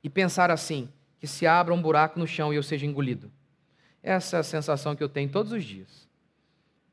e 0.03 0.09
pensar 0.09 0.51
assim: 0.51 0.87
que 1.19 1.25
se 1.25 1.47
abra 1.47 1.73
um 1.73 1.81
buraco 1.81 2.19
no 2.19 2.27
chão 2.27 2.53
e 2.53 2.55
eu 2.55 2.63
seja 2.63 2.85
engolido? 2.85 3.31
Essa 4.03 4.37
é 4.37 4.39
a 4.41 4.43
sensação 4.43 4.95
que 4.95 5.01
eu 5.01 5.09
tenho 5.09 5.29
todos 5.29 5.51
os 5.51 5.63
dias. 5.63 6.07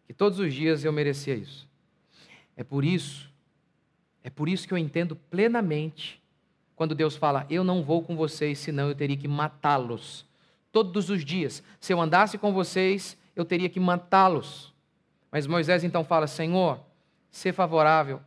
Que 0.07 0.15
todos 0.15 0.39
os 0.39 0.55
dias 0.55 0.85
eu 0.85 0.93
merecia 0.93 1.35
isso. 1.35 1.69
É 2.57 2.65
por 2.65 2.85
isso, 2.85 3.31
é 4.23 4.31
por 4.31 4.49
isso 4.49 4.67
que 4.67 4.73
eu 4.73 4.79
entendo 4.79 5.17
plenamente 5.17 6.21
quando 6.77 6.95
Deus 6.95 7.15
fala: 7.15 7.45
Eu 7.51 7.63
não 7.63 7.83
vou 7.83 8.03
com 8.03 8.17
vocês, 8.17 8.59
senão 8.59 8.89
eu 8.89 8.95
teria 8.95 9.17
que 9.17 9.29
matá-los. 9.29 10.25
Todos 10.73 11.11
os 11.11 11.25
dias. 11.25 11.63
Se 11.79 11.93
eu 11.93 12.01
andasse 12.01 12.39
com 12.39 12.55
vocês, 12.55 13.19
eu 13.37 13.45
teria 13.45 13.69
que 13.69 13.81
matá-los. 13.81 14.70
Mas 15.31 15.47
Moisés 15.47 15.85
então 15.85 16.05
fala: 16.05 16.27
Senhor, 16.27 16.81
sê 17.31 17.53
favorável 17.53 18.21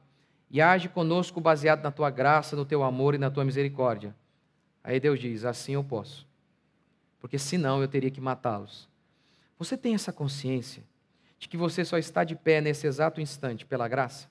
e 0.49 0.61
age 0.61 0.89
conosco 0.89 1.41
baseado 1.41 1.83
na 1.83 1.91
tua 1.91 2.09
graça, 2.09 2.55
no 2.55 2.65
teu 2.65 2.83
amor 2.83 3.15
e 3.15 3.17
na 3.17 3.29
tua 3.29 3.43
misericórdia. 3.43 4.15
Aí 4.83 4.99
Deus 4.99 5.19
diz: 5.19 5.45
Assim 5.45 5.73
eu 5.73 5.83
posso. 5.83 6.27
Porque 7.19 7.39
senão 7.39 7.81
eu 7.81 7.87
teria 7.87 8.11
que 8.11 8.21
matá-los. 8.21 8.89
Você 9.57 9.77
tem 9.77 9.95
essa 9.95 10.11
consciência 10.11 10.83
de 11.39 11.47
que 11.47 11.57
você 11.57 11.85
só 11.85 11.97
está 11.97 12.23
de 12.23 12.35
pé 12.35 12.59
nesse 12.59 12.85
exato 12.85 13.21
instante 13.21 13.65
pela 13.65 13.87
graça? 13.87 14.29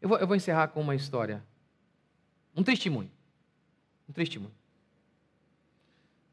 Eu 0.00 0.08
vou, 0.08 0.18
eu 0.18 0.26
vou 0.26 0.36
encerrar 0.36 0.68
com 0.68 0.80
uma 0.80 0.94
história 0.94 1.42
um 2.58 2.62
testemunho. 2.64 3.10
Um 4.08 4.12
testemunho. 4.12 4.54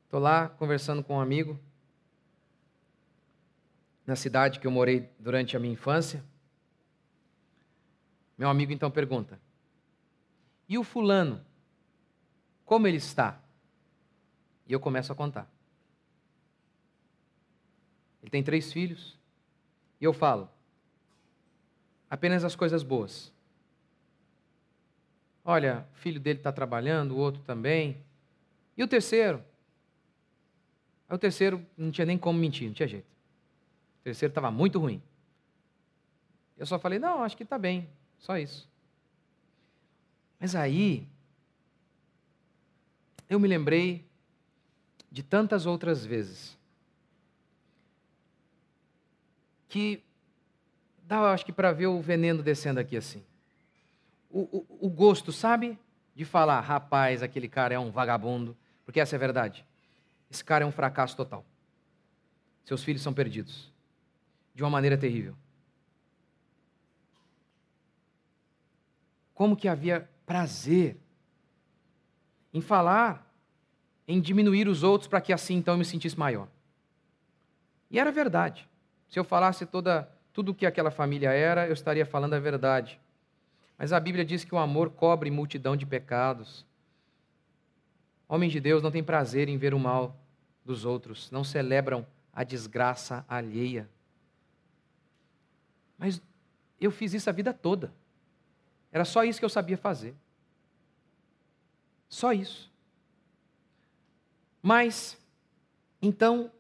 Estou 0.06 0.20
lá 0.20 0.50
conversando 0.50 1.04
com 1.04 1.18
um 1.18 1.20
amigo, 1.20 1.60
na 4.06 4.16
cidade 4.16 4.60
que 4.60 4.68
eu 4.68 4.72
morei 4.72 5.10
durante 5.20 5.58
a 5.58 5.60
minha 5.60 5.74
infância. 5.74 6.24
Meu 8.38 8.50
amigo 8.50 8.72
então 8.72 8.92
pergunta: 8.92 9.40
E 10.68 10.78
o 10.78 10.84
fulano? 10.84 11.44
Como 12.66 12.88
ele 12.88 12.98
está? 12.98 13.40
E 14.68 14.74
eu 14.74 14.80
começo 14.80 15.12
a 15.12 15.16
contar. 15.16 15.50
Ele 18.22 18.32
tem 18.32 18.44
três 18.44 18.74
filhos. 18.74 19.18
E 20.02 20.04
eu 20.04 20.14
falo: 20.14 20.50
apenas 22.10 22.44
as 22.44 22.56
coisas 22.56 22.84
boas. 22.84 23.34
Olha, 25.44 25.88
o 25.94 25.98
filho 25.98 26.20
dele 26.20 26.40
está 26.40 26.52
trabalhando, 26.52 27.12
o 27.12 27.18
outro 27.18 27.42
também. 27.44 28.04
E 28.76 28.84
o 28.84 28.88
terceiro? 28.88 29.44
O 31.08 31.18
terceiro 31.20 31.64
não 31.78 31.92
tinha 31.92 32.06
nem 32.06 32.18
como 32.18 32.40
mentir, 32.40 32.68
não 32.68 32.74
tinha 32.74 32.88
jeito. 32.88 33.15
Terceiro 34.06 34.30
estava 34.30 34.52
muito 34.52 34.78
ruim. 34.78 35.02
Eu 36.56 36.68
só 36.68 36.78
falei, 36.78 37.00
não, 37.00 37.24
acho 37.24 37.36
que 37.36 37.42
está 37.42 37.58
bem, 37.58 37.90
só 38.20 38.38
isso. 38.38 38.70
Mas 40.40 40.56
aí, 40.56 41.08
eu 43.28 43.40
me 43.40 43.48
lembrei 43.48 44.06
de 45.12 45.24
tantas 45.24 45.66
outras 45.66 46.06
vezes 46.06 46.56
que 49.68 50.04
dá, 51.08 51.34
acho 51.34 51.44
que, 51.44 51.52
para 51.52 51.72
ver 51.72 51.88
o 51.88 52.00
veneno 52.00 52.44
descendo 52.44 52.80
aqui 52.80 52.96
assim. 52.96 53.26
O, 54.30 54.42
o, 54.60 54.86
o 54.86 54.90
gosto, 54.92 55.32
sabe? 55.32 55.80
De 56.14 56.26
falar, 56.26 56.60
rapaz, 56.60 57.24
aquele 57.24 57.50
cara 57.50 57.74
é 57.74 57.80
um 57.80 57.90
vagabundo, 57.90 58.56
porque 58.86 59.00
essa 59.00 59.16
é 59.16 59.18
a 59.18 59.20
verdade. 59.20 59.66
Esse 60.30 60.46
cara 60.46 60.64
é 60.64 60.68
um 60.68 60.72
fracasso 60.72 61.18
total. 61.18 61.44
Seus 62.66 62.84
filhos 62.84 63.02
são 63.02 63.12
perdidos. 63.12 63.74
De 64.56 64.64
uma 64.64 64.70
maneira 64.70 64.98
terrível. 64.98 65.36
Como 69.36 69.56
que 69.56 69.68
havia 69.68 70.10
prazer 70.26 70.98
em 72.54 72.62
falar, 72.62 73.30
em 74.08 74.22
diminuir 74.22 74.68
os 74.68 74.82
outros 74.82 75.08
para 75.08 75.20
que 75.20 75.34
assim 75.34 75.56
então 75.58 75.74
eu 75.74 75.78
me 75.78 75.86
sentisse 75.86 76.18
maior. 76.18 76.48
E 77.92 78.00
era 78.00 78.12
verdade. 78.12 78.68
Se 79.10 79.20
eu 79.20 79.24
falasse 79.24 79.66
toda 79.66 80.10
tudo 80.32 80.52
o 80.52 80.56
que 80.56 80.66
aquela 80.66 80.92
família 80.92 81.32
era, 81.32 81.66
eu 81.66 81.74
estaria 81.74 82.06
falando 82.06 82.34
a 82.34 82.40
verdade. 82.40 83.00
Mas 83.78 83.94
a 83.94 84.00
Bíblia 84.00 84.26
diz 84.26 84.44
que 84.44 84.54
o 84.54 84.58
amor 84.58 84.90
cobre 84.90 85.32
multidão 85.32 85.76
de 85.76 85.86
pecados. 85.86 86.66
Homens 88.28 88.52
de 88.52 88.60
Deus 88.60 88.82
não 88.82 88.92
têm 88.92 89.04
prazer 89.04 89.48
em 89.48 89.58
ver 89.58 89.74
o 89.74 89.80
mal 89.80 90.16
dos 90.64 90.84
outros, 90.84 91.30
não 91.32 91.44
celebram 91.44 92.06
a 92.34 92.44
desgraça 92.44 93.24
alheia. 93.30 93.90
Mas 95.98 96.22
eu 96.80 96.92
fiz 96.92 97.14
isso 97.14 97.30
a 97.30 97.34
vida 97.34 97.54
toda. 97.54 97.94
Era 98.92 99.06
só 99.06 99.24
isso 99.24 99.40
que 99.40 99.46
eu 99.46 99.50
sabia 99.50 99.78
fazer. 99.78 100.16
Só 102.10 102.32
isso. 102.34 102.72
Mas, 104.62 105.18
então, 106.02 106.52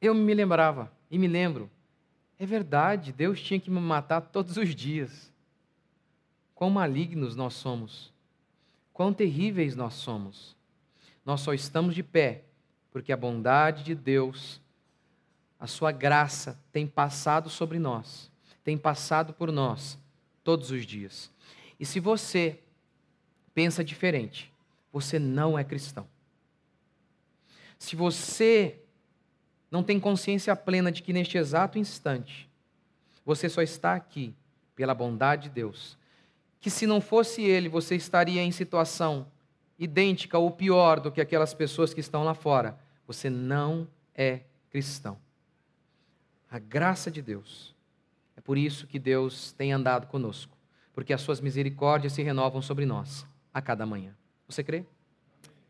eu 0.00 0.14
me 0.14 0.34
lembrava, 0.34 0.92
e 1.10 1.18
me 1.18 1.28
lembro, 1.28 1.70
é 2.38 2.44
verdade, 2.44 3.12
Deus 3.12 3.40
tinha 3.40 3.60
que 3.60 3.70
me 3.70 3.80
matar 3.80 4.20
todos 4.20 4.56
os 4.56 4.74
dias. 4.74 5.32
Quão 6.54 6.70
malignos 6.70 7.36
nós 7.36 7.54
somos, 7.54 8.12
quão 8.92 9.12
terríveis 9.12 9.76
nós 9.76 9.94
somos. 9.94 10.56
Nós 11.24 11.40
só 11.40 11.54
estamos 11.54 11.94
de 11.94 12.02
pé 12.02 12.44
porque 12.92 13.12
a 13.12 13.16
bondade 13.16 13.82
de 13.82 13.94
Deus, 13.94 14.60
a 15.62 15.68
sua 15.68 15.92
graça 15.92 16.58
tem 16.72 16.88
passado 16.88 17.48
sobre 17.48 17.78
nós, 17.78 18.28
tem 18.64 18.76
passado 18.76 19.32
por 19.32 19.52
nós 19.52 19.96
todos 20.42 20.72
os 20.72 20.84
dias. 20.84 21.30
E 21.78 21.86
se 21.86 22.00
você 22.00 22.58
pensa 23.54 23.84
diferente, 23.84 24.52
você 24.92 25.20
não 25.20 25.56
é 25.56 25.62
cristão. 25.62 26.04
Se 27.78 27.94
você 27.94 28.80
não 29.70 29.84
tem 29.84 30.00
consciência 30.00 30.56
plena 30.56 30.90
de 30.90 31.00
que 31.00 31.12
neste 31.12 31.38
exato 31.38 31.78
instante 31.78 32.50
você 33.24 33.48
só 33.48 33.62
está 33.62 33.94
aqui 33.94 34.34
pela 34.74 34.96
bondade 34.96 35.44
de 35.44 35.50
Deus, 35.50 35.96
que 36.60 36.70
se 36.70 36.88
não 36.88 37.00
fosse 37.00 37.40
Ele, 37.40 37.68
você 37.68 37.94
estaria 37.94 38.42
em 38.42 38.50
situação 38.50 39.28
idêntica 39.78 40.36
ou 40.36 40.50
pior 40.50 40.98
do 40.98 41.12
que 41.12 41.20
aquelas 41.20 41.54
pessoas 41.54 41.94
que 41.94 42.00
estão 42.00 42.24
lá 42.24 42.34
fora, 42.34 42.76
você 43.06 43.30
não 43.30 43.86
é 44.12 44.40
cristão. 44.68 45.16
A 46.52 46.58
graça 46.58 47.10
de 47.10 47.22
Deus. 47.22 47.74
É 48.36 48.40
por 48.42 48.58
isso 48.58 48.86
que 48.86 48.98
Deus 48.98 49.52
tem 49.52 49.72
andado 49.72 50.06
conosco, 50.06 50.54
porque 50.92 51.14
as 51.14 51.22
suas 51.22 51.40
misericórdias 51.40 52.12
se 52.12 52.22
renovam 52.22 52.60
sobre 52.60 52.84
nós 52.84 53.26
a 53.54 53.62
cada 53.62 53.86
manhã. 53.86 54.14
Você 54.46 54.62
crê? 54.62 54.84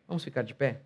Vamos 0.09 0.25
ficar 0.25 0.43
de 0.43 0.53
pé? 0.53 0.83